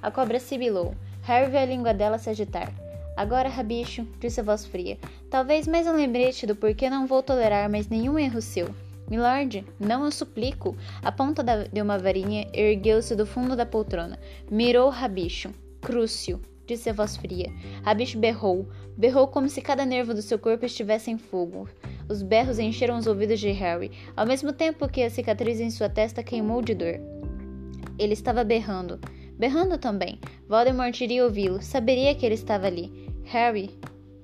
A 0.02 0.10
cobra 0.10 0.38
sibilou. 0.38 0.94
Harry 1.22 1.50
viu 1.50 1.58
a 1.58 1.64
língua 1.64 1.94
dela 1.94 2.18
se 2.18 2.28
agitar. 2.28 2.70
Agora, 3.16 3.48
rabicho, 3.48 4.06
disse 4.20 4.40
a 4.40 4.44
voz 4.44 4.66
fria. 4.66 4.98
Talvez 5.30 5.66
mais 5.66 5.86
um 5.86 5.96
lembrete 5.96 6.46
do 6.46 6.54
porquê 6.54 6.90
não 6.90 7.06
vou 7.06 7.22
tolerar 7.22 7.70
mais 7.70 7.88
nenhum 7.88 8.18
erro 8.18 8.42
seu. 8.42 8.74
Milord, 9.08 9.64
não 9.80 10.04
eu 10.04 10.12
suplico. 10.12 10.76
A 11.02 11.10
ponta 11.10 11.42
da, 11.42 11.64
de 11.64 11.80
uma 11.80 11.96
varinha 11.96 12.46
ergueu-se 12.52 13.16
do 13.16 13.24
fundo 13.24 13.56
da 13.56 13.64
poltrona. 13.64 14.18
Mirou 14.50 14.90
Rabicho. 14.90 15.50
Crucio, 15.80 16.40
disse 16.66 16.90
a 16.90 16.92
voz 16.92 17.16
fria. 17.16 17.52
Rabicho 17.82 18.18
berrou. 18.18 18.68
Berrou 18.96 19.28
como 19.28 19.48
se 19.48 19.60
cada 19.60 19.84
nervo 19.84 20.14
do 20.14 20.22
seu 20.22 20.38
corpo 20.38 20.64
estivesse 20.64 21.10
em 21.10 21.18
fogo. 21.18 21.68
Os 22.08 22.22
berros 22.22 22.58
encheram 22.58 22.98
os 22.98 23.06
ouvidos 23.06 23.40
de 23.40 23.50
Harry, 23.50 23.90
ao 24.16 24.26
mesmo 24.26 24.52
tempo 24.52 24.88
que 24.88 25.02
a 25.02 25.10
cicatriz 25.10 25.60
em 25.60 25.70
sua 25.70 25.88
testa 25.88 26.22
queimou 26.22 26.62
de 26.62 26.74
dor. 26.74 27.00
Ele 27.98 28.12
estava 28.12 28.44
berrando. 28.44 29.00
Berrando 29.38 29.78
também. 29.78 30.20
Voldemort 30.48 31.00
iria 31.00 31.24
ouvi-lo, 31.24 31.60
saberia 31.60 32.14
que 32.14 32.24
ele 32.24 32.34
estava 32.34 32.66
ali. 32.66 33.10
Harry, 33.24 33.70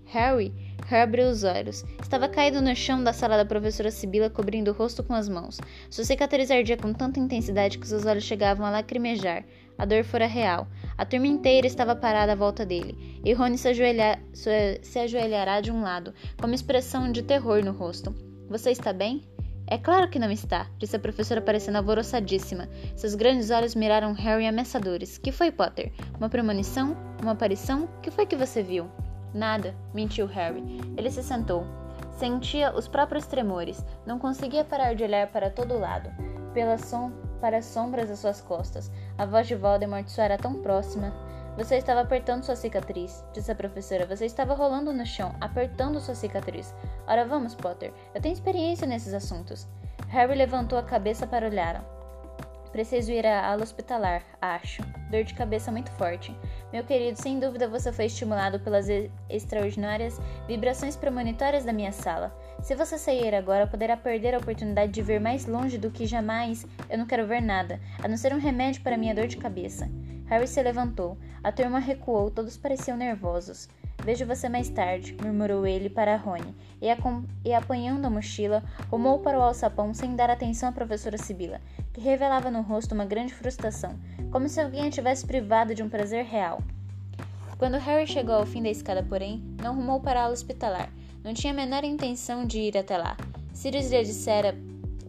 Harry, 0.05 0.53
Harry 0.87 1.03
abriu 1.03 1.29
os 1.29 1.45
olhos. 1.45 1.85
Estava 2.03 2.29
caído 2.29 2.61
no 2.61 2.75
chão 2.75 3.03
da 3.03 3.13
sala 3.13 3.37
da 3.37 3.45
professora 3.45 3.93
Sibila, 3.93 4.29
cobrindo 4.29 4.73
o 4.73 4.75
rosto 4.75 5.05
com 5.05 5.15
as 5.15 5.29
mãos. 5.29 5.59
Sua 5.89 6.05
cicatriz 6.05 6.51
ardia 6.51 6.77
com 6.77 6.93
tanta 6.93 7.21
intensidade 7.21 7.79
que 7.79 7.87
seus 7.87 8.05
olhos 8.05 8.25
chegavam 8.25 8.67
a 8.67 8.71
lacrimejar. 8.71 9.45
A 9.81 9.87
dor 9.87 10.05
fora 10.05 10.27
real. 10.27 10.69
A 10.99 11.07
turma 11.07 11.27
inteira 11.27 11.67
estava 11.67 11.97
parada 11.97 12.33
à 12.33 12.37
volta 12.37 12.67
dele, 12.67 13.23
e 13.25 13.33
Rony 13.33 13.57
se, 13.57 13.67
ajoelha, 13.67 14.23
se 14.35 14.99
ajoelhará 14.99 15.63
de 15.63 15.73
um 15.73 15.81
lado, 15.81 16.13
com 16.39 16.47
uma 16.47 16.55
expressão 16.55 17.11
de 17.11 17.23
terror 17.23 17.65
no 17.65 17.73
rosto. 17.73 18.15
Você 18.51 18.73
está 18.73 18.93
bem? 18.93 19.23
É 19.67 19.79
claro 19.79 20.11
que 20.11 20.19
não 20.19 20.31
está, 20.31 20.67
disse 20.77 20.97
a 20.97 20.99
professora 20.99 21.41
parecendo 21.41 21.79
alvoroçadíssima. 21.79 22.69
Seus 22.95 23.15
grandes 23.15 23.51
olhos 23.51 23.75
miraram 23.75 24.13
Harry 24.13 24.47
ameaçadores. 24.47 25.17
Que 25.17 25.33
foi, 25.33 25.51
Potter? 25.51 25.91
Uma 26.19 26.29
premonição? 26.29 26.95
Uma 27.23 27.33
aparição? 27.33 27.89
Que 28.03 28.11
foi 28.11 28.27
que 28.27 28.37
você 28.37 28.63
viu? 28.63 28.87
Nada, 29.33 29.75
mentiu 29.95 30.27
Harry. 30.27 30.63
Ele 30.95 31.11
se 31.11 31.23
sentou. 31.23 31.65
Sentia 32.19 32.77
os 32.77 32.87
próprios 32.87 33.27
tremores. 33.27 33.83
Não 34.07 34.19
conseguia 34.19 34.63
parar 34.63 34.95
de 34.95 35.05
olhar 35.05 35.29
para 35.29 35.49
todo 35.49 35.79
lado, 35.79 36.11
pela 36.53 36.77
som 36.77 37.30
para 37.41 37.59
as 37.59 37.65
sombras 37.65 38.09
das 38.09 38.19
suas 38.19 38.41
costas. 38.41 38.91
A 39.17 39.25
voz 39.25 39.49
de 39.49 39.55
Voldemort 39.55 40.07
soara 40.09 40.37
tão 40.37 40.55
próxima. 40.55 41.13
Você 41.57 41.77
estava 41.77 42.01
apertando 42.01 42.45
sua 42.45 42.57
cicatriz, 42.57 43.25
disse 43.33 43.51
a 43.51 43.55
professora. 43.55 44.07
Você 44.07 44.27
estava 44.27 44.55
rolando 44.55 44.93
no 44.93 45.05
chão, 45.05 45.35
apertando 45.41 46.01
sua 46.01 46.15
cicatriz. 46.15 46.75
Ora 47.07 47.25
vamos, 47.25 47.55
Potter. 47.55 47.93
Eu 48.15 48.21
tenho 48.21 48.33
experiência 48.33 48.87
nesses 48.87 49.13
assuntos. 49.13 49.67
Harry 50.09 50.35
levantou 50.35 50.79
a 50.79 50.83
cabeça 50.83 51.27
para 51.27 51.47
olhar. 51.47 51.85
Preciso 52.73 53.11
ir 53.11 53.27
à 53.27 53.51
ala 53.51 53.65
hospitalar, 53.65 54.23
acho. 54.41 54.83
Dor 55.11 55.25
de 55.25 55.35
cabeça 55.35 55.73
muito 55.73 55.91
forte. 55.93 56.33
Meu 56.73 56.85
querido, 56.85 57.21
sem 57.21 57.41
dúvida 57.41 57.69
você 57.69 57.93
foi 57.93 58.05
estimulado 58.05 58.61
pelas 58.61 58.87
extraordinárias 59.29 60.21
vibrações 60.47 60.95
premonitórias 60.95 61.65
da 61.65 61.73
minha 61.73 61.91
sala. 61.91 62.33
Se 62.63 62.77
você 62.77 62.97
sair 62.97 63.35
agora, 63.35 63.67
poderá 63.67 63.97
perder 63.97 64.35
a 64.35 64.39
oportunidade 64.39 64.93
de 64.93 65.03
ver 65.03 65.21
mais 65.21 65.47
longe 65.47 65.79
do 65.79 65.91
que 65.91 66.07
jamais. 66.07 66.65
Eu 66.89 66.99
não 66.99 67.07
quero 67.07 67.27
ver 67.27 67.43
nada, 67.43 67.81
a 68.03 68.07
não 68.07 68.17
ser 68.17 68.33
um 68.33 68.39
remédio 68.39 68.83
para 68.83 68.97
minha 68.97 69.15
dor 69.15 69.27
de 69.27 69.37
cabeça. 69.37 69.91
Harry 70.27 70.47
se 70.47 70.63
levantou. 70.63 71.19
A 71.43 71.51
turma 71.51 71.81
recuou, 71.81 72.31
todos 72.31 72.57
pareciam 72.57 72.97
nervosos. 72.97 73.69
Vejo 74.03 74.25
você 74.25 74.49
mais 74.49 74.71
tarde, 74.71 75.15
murmurou 75.23 75.67
ele 75.67 75.91
para 75.91 76.17
Rony, 76.17 76.55
e, 76.81 76.87
e 77.45 77.53
apanhando 77.53 78.07
a 78.07 78.11
mochila, 78.11 78.63
rumou 78.91 79.19
para 79.19 79.39
o 79.39 79.43
alçapão 79.43 79.93
sem 79.93 80.17
dar 80.17 80.31
atenção 80.31 80.71
à 80.71 80.73
professora 80.73 81.19
Sibila, 81.19 81.61
que 81.93 82.01
revelava 82.01 82.51
no 82.51 82.63
rosto 82.63 82.95
uma 82.95 83.05
grande 83.05 83.35
frustração, 83.35 83.99
como 84.33 84.49
se 84.49 84.59
alguém 84.59 84.87
a 84.87 84.91
tivesse 84.91 85.27
privado 85.27 85.75
de 85.75 85.83
um 85.83 85.89
prazer 85.89 86.25
real. 86.25 86.63
Quando 87.59 87.77
Harry 87.77 88.07
chegou 88.07 88.37
ao 88.37 88.47
fim 88.47 88.63
da 88.63 88.71
escada, 88.71 89.03
porém, 89.03 89.43
não 89.63 89.75
rumou 89.75 90.01
para 90.01 90.21
a 90.21 90.25
ala 90.25 90.33
hospitalar. 90.33 90.91
Não 91.23 91.35
tinha 91.35 91.53
a 91.53 91.57
menor 91.57 91.85
intenção 91.85 92.47
de 92.47 92.59
ir 92.59 92.79
até 92.79 92.97
lá. 92.97 93.19
Sirius 93.53 93.91
lhe 93.91 94.03
dissera, 94.03 94.57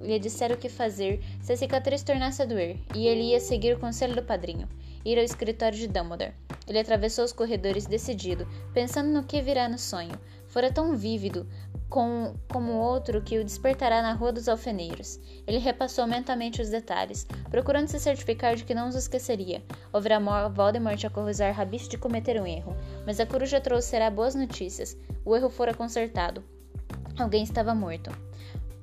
lhe 0.02 0.20
dissera 0.20 0.54
o 0.54 0.58
que 0.58 0.68
fazer 0.68 1.22
se 1.42 1.54
a 1.54 1.58
cicatriz 1.58 2.04
tornasse 2.04 2.42
a 2.42 2.46
doer, 2.46 2.76
e 2.94 3.08
ele 3.08 3.30
ia 3.30 3.40
seguir 3.40 3.74
o 3.74 3.80
conselho 3.80 4.16
do 4.16 4.22
padrinho 4.22 4.68
ir 5.06 5.18
ao 5.18 5.24
escritório 5.24 5.78
de 5.78 5.88
Dumbledore. 5.88 6.34
Ele 6.68 6.80
atravessou 6.80 7.26
os 7.26 7.34
corredores 7.34 7.86
decidido, 7.86 8.48
pensando 8.74 9.10
no 9.10 9.24
que 9.24 9.42
virá 9.42 9.68
no 9.68 9.78
sonho. 9.78 10.18
Fora 10.48 10.72
tão 10.72 10.96
vívido 10.96 11.48
com, 11.90 12.34
como 12.52 12.74
outro 12.74 13.22
que 13.22 13.38
o 13.38 13.44
despertará 13.44 14.02
na 14.02 14.14
Rua 14.14 14.32
dos 14.32 14.48
Alfeneiros. 14.48 15.20
Ele 15.46 15.58
repassou 15.58 16.08
mentalmente 16.08 16.62
os 16.62 16.70
detalhes, 16.70 17.28
procurando 17.50 17.88
se 17.88 18.00
certificar 18.00 18.56
de 18.56 18.64
que 18.64 18.74
não 18.74 18.88
os 18.88 18.96
esqueceria. 18.96 19.62
Ouvirá 19.92 20.20
Voldemort 20.50 21.04
acusar 21.04 21.54
Rabicho 21.54 21.90
de 21.90 21.98
cometer 21.98 22.42
um 22.42 22.48
erro, 22.48 22.76
mas 23.06 23.20
a 23.20 23.26
coruja 23.26 23.60
trouxerá 23.60 24.10
boas 24.10 24.36
notícias. 24.36 24.98
O 25.26 25.36
erro 25.36 25.50
fora 25.50 25.74
consertado. 25.74 26.44
Alguém 27.20 27.44
estava 27.44 27.76
morto. 27.76 28.10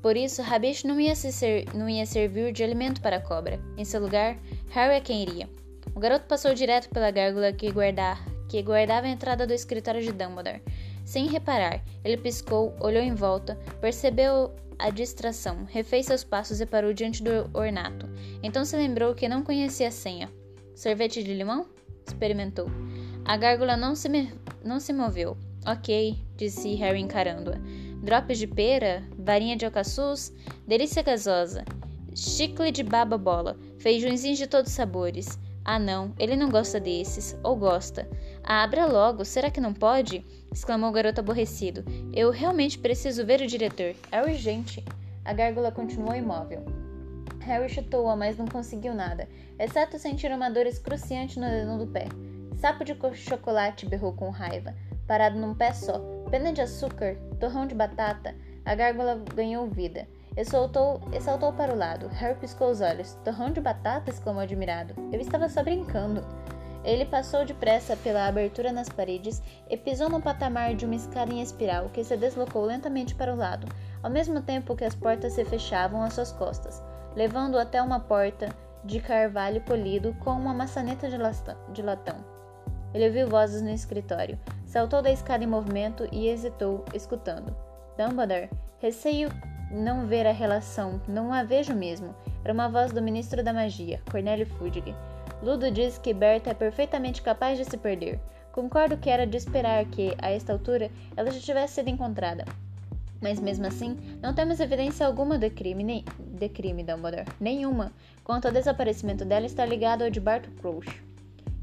Por 0.03 0.17
isso, 0.17 0.43
Rabicho 0.43 0.87
não 0.87 1.01
ia, 1.01 1.17
ser, 1.17 1.65
não 1.75 1.89
ia 1.89 2.07
servir 2.07 2.53
de 2.53 2.63
alimento 2.63 3.01
para 3.01 3.17
a 3.17 3.21
cobra. 3.21 3.59
Em 3.77 3.85
seu 3.85 4.01
lugar, 4.01 4.39
Harry 4.69 4.95
é 4.95 5.01
quem 5.01 5.23
iria. 5.23 5.49
O 5.99 6.01
garoto 6.01 6.27
passou 6.27 6.55
direto 6.55 6.89
pela 6.91 7.11
gárgula 7.11 7.53
que, 7.53 7.73
que 8.49 8.63
guardava 8.63 9.09
a 9.09 9.11
entrada 9.11 9.45
do 9.45 9.53
escritório 9.53 10.01
de 10.01 10.13
Dumbledore. 10.13 10.63
Sem 11.05 11.27
reparar, 11.27 11.83
ele 12.05 12.17
piscou, 12.17 12.73
olhou 12.79 13.03
em 13.03 13.17
volta, 13.17 13.57
percebeu 13.81 14.55
a 14.79 14.91
distração, 14.91 15.65
refez 15.65 16.07
seus 16.07 16.23
passos 16.23 16.61
e 16.61 16.67
parou 16.67 16.93
diante 16.93 17.21
do 17.21 17.51
ornato. 17.53 18.09
Então 18.45 18.65
se 18.65 18.77
lembrou 18.77 19.13
que 19.13 19.29
não 19.29 19.43
conhecia 19.43 19.89
a 19.89 19.91
senha. 19.91 20.31
Sorvete 20.77 21.21
de 21.21 21.35
limão? 21.35 21.67
Experimentou. 22.07 22.71
A 23.25 23.37
gárgula 23.37 23.77
não 23.77 23.97
se, 23.97 24.09
me... 24.09 24.33
não 24.65 24.79
se 24.79 24.93
moveu. 24.93 25.37
Ok, 25.67 26.17
disse 26.37 26.77
Harry 26.77 27.01
encarando-a. 27.01 27.59
Drops 28.05 28.39
de 28.39 28.47
pera, 28.47 29.03
varinha 29.19 29.57
de 29.57 29.65
alcaçuz, 29.65 30.33
delícia 30.65 31.03
gasosa, 31.03 31.65
chicle 32.15 32.71
de 32.71 32.85
baba 32.85 33.19
bola, 33.19 33.59
feijõezinhos 33.81 34.39
de 34.39 34.47
todos 34.47 34.71
os 34.71 34.77
sabores. 34.77 35.37
Ah, 35.71 35.79
não, 35.79 36.15
ele 36.19 36.35
não 36.35 36.49
gosta 36.49 36.81
desses. 36.81 37.39
Ou 37.43 37.55
gosta. 37.55 38.09
Ah, 38.43 38.63
abra 38.63 38.87
logo, 38.87 39.23
será 39.23 39.51
que 39.51 39.61
não 39.61 39.75
pode? 39.75 40.25
exclamou 40.51 40.89
o 40.89 40.93
garoto 40.93 41.21
aborrecido. 41.21 41.85
Eu 42.11 42.31
realmente 42.31 42.79
preciso 42.79 43.27
ver 43.27 43.43
o 43.43 43.47
diretor. 43.47 43.95
É 44.11 44.23
urgente. 44.23 44.83
A 45.27 45.35
gárgula 45.35 45.71
continuou 45.71 46.17
imóvel. 46.17 46.65
Harry 47.41 47.69
chutou-a, 47.69 48.17
mas 48.17 48.39
não 48.39 48.47
conseguiu 48.47 48.95
nada, 48.95 49.29
exceto 49.59 49.99
sentir 49.99 50.33
uma 50.33 50.49
dor 50.49 50.65
excruciante 50.65 51.39
no 51.39 51.47
dedo 51.47 51.85
do 51.85 51.93
pé. 51.93 52.07
Sapo 52.57 52.83
de 52.83 52.97
chocolate 53.13 53.85
berrou 53.85 54.15
com 54.15 54.31
raiva, 54.31 54.75
parado 55.07 55.39
num 55.39 55.55
pé 55.55 55.75
só. 55.75 55.99
Pena 56.31 56.51
de 56.51 56.63
açúcar, 56.63 57.17
torrão 57.39 57.67
de 57.67 57.75
batata. 57.75 58.35
A 58.65 58.75
gárgula 58.75 59.23
ganhou 59.35 59.67
vida 59.67 60.09
e 60.39 61.21
saltou 61.21 61.53
para 61.53 61.75
o 61.75 61.77
lado. 61.77 62.07
Harry 62.09 62.39
piscou 62.39 62.71
os 62.71 62.81
olhos. 62.81 63.19
Torrão 63.25 63.51
de 63.51 63.61
batata? 63.61 64.09
exclamou 64.09 64.43
admirado. 64.43 64.95
Eu 65.13 65.21
estava 65.21 65.49
só 65.49 65.65
brincando. 65.65 66.25
Ele 66.85 67.05
passou 67.05 67.45
depressa 67.45 67.97
pela 67.97 68.29
abertura 68.29 68.73
nas 68.73 68.89
paredes 68.89 69.43
e 69.69 69.77
pisou 69.77 70.09
no 70.09 70.23
patamar 70.23 70.77
de 70.77 70.85
uma 70.85 70.95
escada 70.95 71.33
em 71.33 71.43
espiral 71.43 71.89
que 71.89 72.05
se 72.05 72.17
deslocou 72.17 72.65
lentamente 72.65 73.17
para 73.17 73.35
o 73.35 73.37
lado, 73.37 73.67
ao 74.01 74.09
mesmo 74.09 74.41
tempo 74.41 74.77
que 74.77 74.85
as 74.85 74.95
portas 74.95 75.33
se 75.33 75.45
fechavam 75.45 76.03
às 76.03 76.15
suas 76.15 76.31
costas, 76.31 76.81
levando-o 77.17 77.59
até 77.59 77.83
uma 77.83 77.99
porta 77.99 78.49
de 78.85 79.01
carvalho 79.01 79.61
polido 79.63 80.15
com 80.21 80.31
uma 80.31 80.55
maçaneta 80.55 81.09
de 81.11 81.83
latão. 81.83 82.25
Ele 82.95 83.07
ouviu 83.09 83.29
vozes 83.29 83.61
no 83.61 83.71
escritório, 83.71 84.39
saltou 84.65 85.03
da 85.03 85.11
escada 85.11 85.43
em 85.43 85.49
movimento 85.49 86.09
e 86.13 86.29
hesitou, 86.29 86.85
escutando. 86.95 87.55
Dumbledore, 87.99 88.49
receio 88.79 89.29
não 89.71 90.07
ver 90.07 90.27
a 90.27 90.33
relação, 90.33 91.01
não 91.07 91.33
a 91.33 91.43
vejo 91.43 91.75
mesmo. 91.75 92.15
Era 92.45 92.53
uma 92.53 92.69
voz 92.69 92.93
do 92.93 93.03
ministro 93.03 93.43
da 93.43 93.53
magia, 93.53 94.01
Cornélio 94.11 94.47
Fudge. 94.47 94.95
Ludo 95.43 95.71
diz 95.71 95.99
que 95.99 96.15
Berta 96.15 96.51
é 96.51 96.55
perfeitamente 96.55 97.23
capaz 97.23 97.59
de 97.59 97.65
se 97.65 97.77
perder. 97.77 98.19
Concordo 98.53 98.97
que 98.97 99.11
era 99.11 99.27
de 99.27 99.37
esperar 99.37 99.85
que, 99.85 100.15
a 100.19 100.31
esta 100.31 100.53
altura, 100.53 100.91
ela 101.17 101.31
já 101.31 101.39
tivesse 101.39 101.75
sido 101.75 101.91
encontrada. 101.91 102.45
Mas 103.21 103.41
mesmo 103.41 103.67
assim, 103.67 103.97
não 104.23 104.35
temos 104.35 104.61
evidência 104.61 105.07
alguma 105.07 105.39
de 105.39 105.51
crime, 105.51 105.85
nem 105.85 106.05
de 106.19 106.49
crime, 106.49 106.83
Dumbledore. 106.83 107.27
Nenhuma. 107.39 107.93
Quanto 108.25 108.47
ao 108.47 108.53
desaparecimento 108.53 109.25
dela 109.25 109.47
está 109.47 109.65
ligado 109.67 110.03
ao 110.03 110.11
de 110.11 110.21
Barto 110.21 110.51
Crouch. 110.53 111.03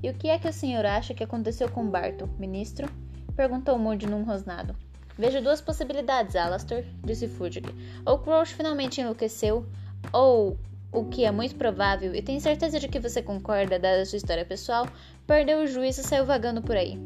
E 0.03 0.09
o 0.09 0.13
que 0.13 0.29
é 0.29 0.37
que 0.37 0.47
o 0.47 0.53
senhor 0.53 0.85
acha 0.85 1.13
que 1.13 1.23
aconteceu 1.23 1.69
com 1.69 1.89
Barto, 1.89 2.29
ministro? 2.37 2.87
Perguntou 3.35 3.77
Moody 3.79 4.05
num 4.05 4.23
rosnado. 4.23 4.75
Vejo 5.17 5.41
duas 5.41 5.62
possibilidades, 5.62 6.36
Alastor, 6.36 6.84
disse 7.04 7.28
Fudge. 7.28 7.62
Ou 8.06 8.19
Crouch 8.19 8.54
finalmente 8.54 8.99
enlouqueceu, 8.99 9.65
ou, 10.12 10.58
o 10.91 11.06
que 11.06 11.23
é 11.23 11.32
muito 11.32 11.56
provável, 11.56 12.13
e 12.13 12.21
tenho 12.21 12.41
certeza 12.41 12.80
de 12.80 12.88
que 12.88 12.99
você 12.99 13.21
concorda, 13.21 13.80
dada 13.80 14.06
sua 14.06 14.17
história 14.17 14.43
pessoal, 14.43 14.88
perdeu 15.25 15.63
o 15.63 15.67
juízo 15.67 16.01
e 16.01 16.04
saiu 16.04 16.25
vagando 16.25 16.62
por 16.62 16.75
aí. 16.75 16.99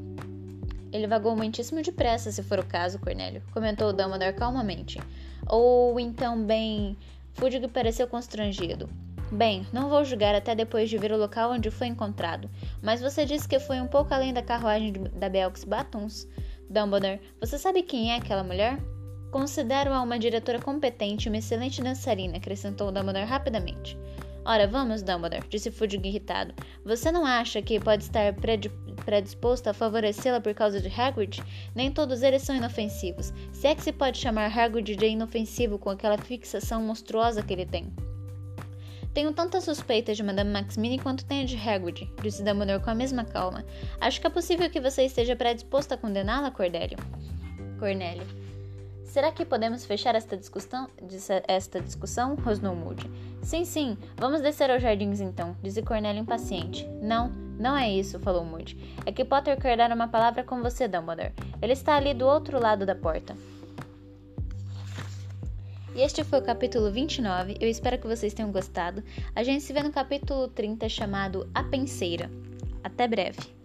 Ele 0.92 1.06
vagou 1.06 1.36
muitíssimo 1.36 1.84
depressa, 1.84 2.32
se 2.32 2.42
for 2.42 2.58
o 2.58 2.66
caso, 2.66 2.98
Cornélio, 2.98 3.44
comentou 3.54 3.94
Dumbledore 3.94 4.34
calmamente. 4.34 5.00
Ou 5.48 6.00
então, 6.00 6.44
bem. 6.44 6.98
Fudge 7.34 7.60
pareceu 7.68 8.08
constrangido. 8.08 8.90
Bem, 9.32 9.68
não 9.72 9.88
vou 9.88 10.04
julgar 10.04 10.34
até 10.34 10.56
depois 10.56 10.90
de 10.90 10.98
ver 10.98 11.12
o 11.12 11.18
local 11.18 11.52
onde 11.52 11.70
foi 11.70 11.86
encontrado, 11.86 12.50
mas 12.82 13.00
você 13.00 13.26
disse 13.26 13.48
que 13.48 13.60
foi 13.60 13.80
um 13.80 13.88
pouco 13.88 14.12
além 14.12 14.34
da 14.34 14.42
carruagem 14.42 14.92
da 15.14 15.30
Belks 15.30 15.64
Batuns. 15.64 16.28
Dumbledore, 16.70 17.20
você 17.40 17.58
sabe 17.58 17.82
quem 17.82 18.12
é 18.12 18.18
aquela 18.18 18.44
mulher? 18.44 18.78
Considero-a 19.32 20.02
uma 20.02 20.20
diretora 20.20 20.60
competente 20.60 21.28
e 21.28 21.30
uma 21.30 21.38
excelente 21.38 21.82
dançarina, 21.82 22.38
acrescentou 22.38 22.92
Dumbledore 22.92 23.26
rapidamente. 23.26 23.98
Ora, 24.46 24.68
vamos, 24.68 25.02
Dumbledore, 25.02 25.48
disse 25.50 25.72
Fudge 25.72 25.98
irritado. 25.98 26.54
Você 26.86 27.12
não 27.12 27.26
acha 27.26 27.62
que 27.62 27.80
pode 27.80 28.04
estar 28.04 28.34
predisposto 29.06 29.70
a 29.70 29.74
favorecê-la 29.74 30.40
por 30.40 30.54
causa 30.54 30.80
de 30.80 30.88
Hagrid? 30.88 31.44
Nem 31.76 31.92
todos 31.92 32.22
eles 32.22 32.44
são 32.44 32.56
inofensivos. 32.56 33.34
Se 33.52 33.68
é 33.68 33.76
que 33.76 33.84
se 33.84 33.92
pode 33.92 34.18
chamar 34.18 34.58
Hagrid 34.58 34.96
de 34.96 35.06
inofensivo 35.08 35.78
com 35.78 35.90
aquela 35.90 36.18
fixação 36.18 36.82
monstruosa 36.82 37.44
que 37.44 37.54
ele 37.54 37.66
tem. 37.66 37.92
Tenho 39.20 39.34
tantas 39.34 39.66
suspeitas 39.66 40.16
de 40.16 40.24
Madame 40.24 40.50
Maxmini 40.50 40.98
quanto 40.98 41.26
tenho 41.26 41.46
de 41.46 41.58
Hagrid, 41.58 42.10
disse 42.22 42.42
Dumbledore 42.42 42.82
com 42.82 42.90
a 42.90 42.96
mesma 42.96 43.26
calma. 43.26 43.66
Acho 44.00 44.22
que 44.22 44.28
é 44.28 44.30
possível 44.30 44.70
que 44.70 44.80
você 44.80 45.04
esteja 45.04 45.36
predisposto 45.36 45.94
a 45.94 45.98
condená-la, 45.98 46.50
Cordélio. 46.52 46.98
Cornélio. 47.78 48.26
Será 49.04 49.30
que 49.30 49.44
podemos 49.44 49.84
fechar 49.84 50.16
esta 50.16 50.38
discussão? 50.38 50.88
Esta 51.50 51.82
discussão? 51.82 52.36
rosnou 52.36 52.74
Moody. 52.74 53.12
Sim, 53.44 53.66
sim, 53.66 53.98
vamos 54.16 54.40
descer 54.40 54.72
aos 54.72 54.82
jardins 54.82 55.20
então, 55.20 55.54
disse 55.62 55.82
Cornélio 55.82 56.22
impaciente. 56.22 56.88
Não, 57.02 57.28
não 57.60 57.76
é 57.76 57.92
isso, 57.92 58.22
falou 58.22 58.46
Moody. 58.46 58.78
É 59.06 59.12
que 59.12 59.26
Potter 59.26 59.60
quer 59.60 59.76
dar 59.76 59.92
uma 59.92 60.08
palavra 60.08 60.46
com 60.46 60.62
você, 60.62 60.88
Dumbledore. 60.88 61.34
Ele 61.62 61.74
está 61.74 61.98
ali 61.98 62.14
do 62.14 62.26
outro 62.26 62.58
lado 62.58 62.86
da 62.86 62.96
porta. 62.96 63.36
E 65.96 66.02
este 66.02 66.24
foi 66.24 66.40
o 66.40 66.44
capítulo 66.44 66.92
29. 66.92 67.58
Eu 67.60 67.68
espero 67.68 67.98
que 67.98 68.08
vocês 68.08 68.34
tenham 68.34 68.52
gostado. 68.52 69.04
A 69.36 69.44
gente 69.44 69.64
se 69.64 69.74
vê 69.74 69.82
no 69.82 69.92
capítulo 69.92 70.48
30 70.48 70.88
chamado 70.88 71.50
A 71.54 71.64
Penseira. 71.64 72.30
Até 72.84 73.08
breve! 73.08 73.59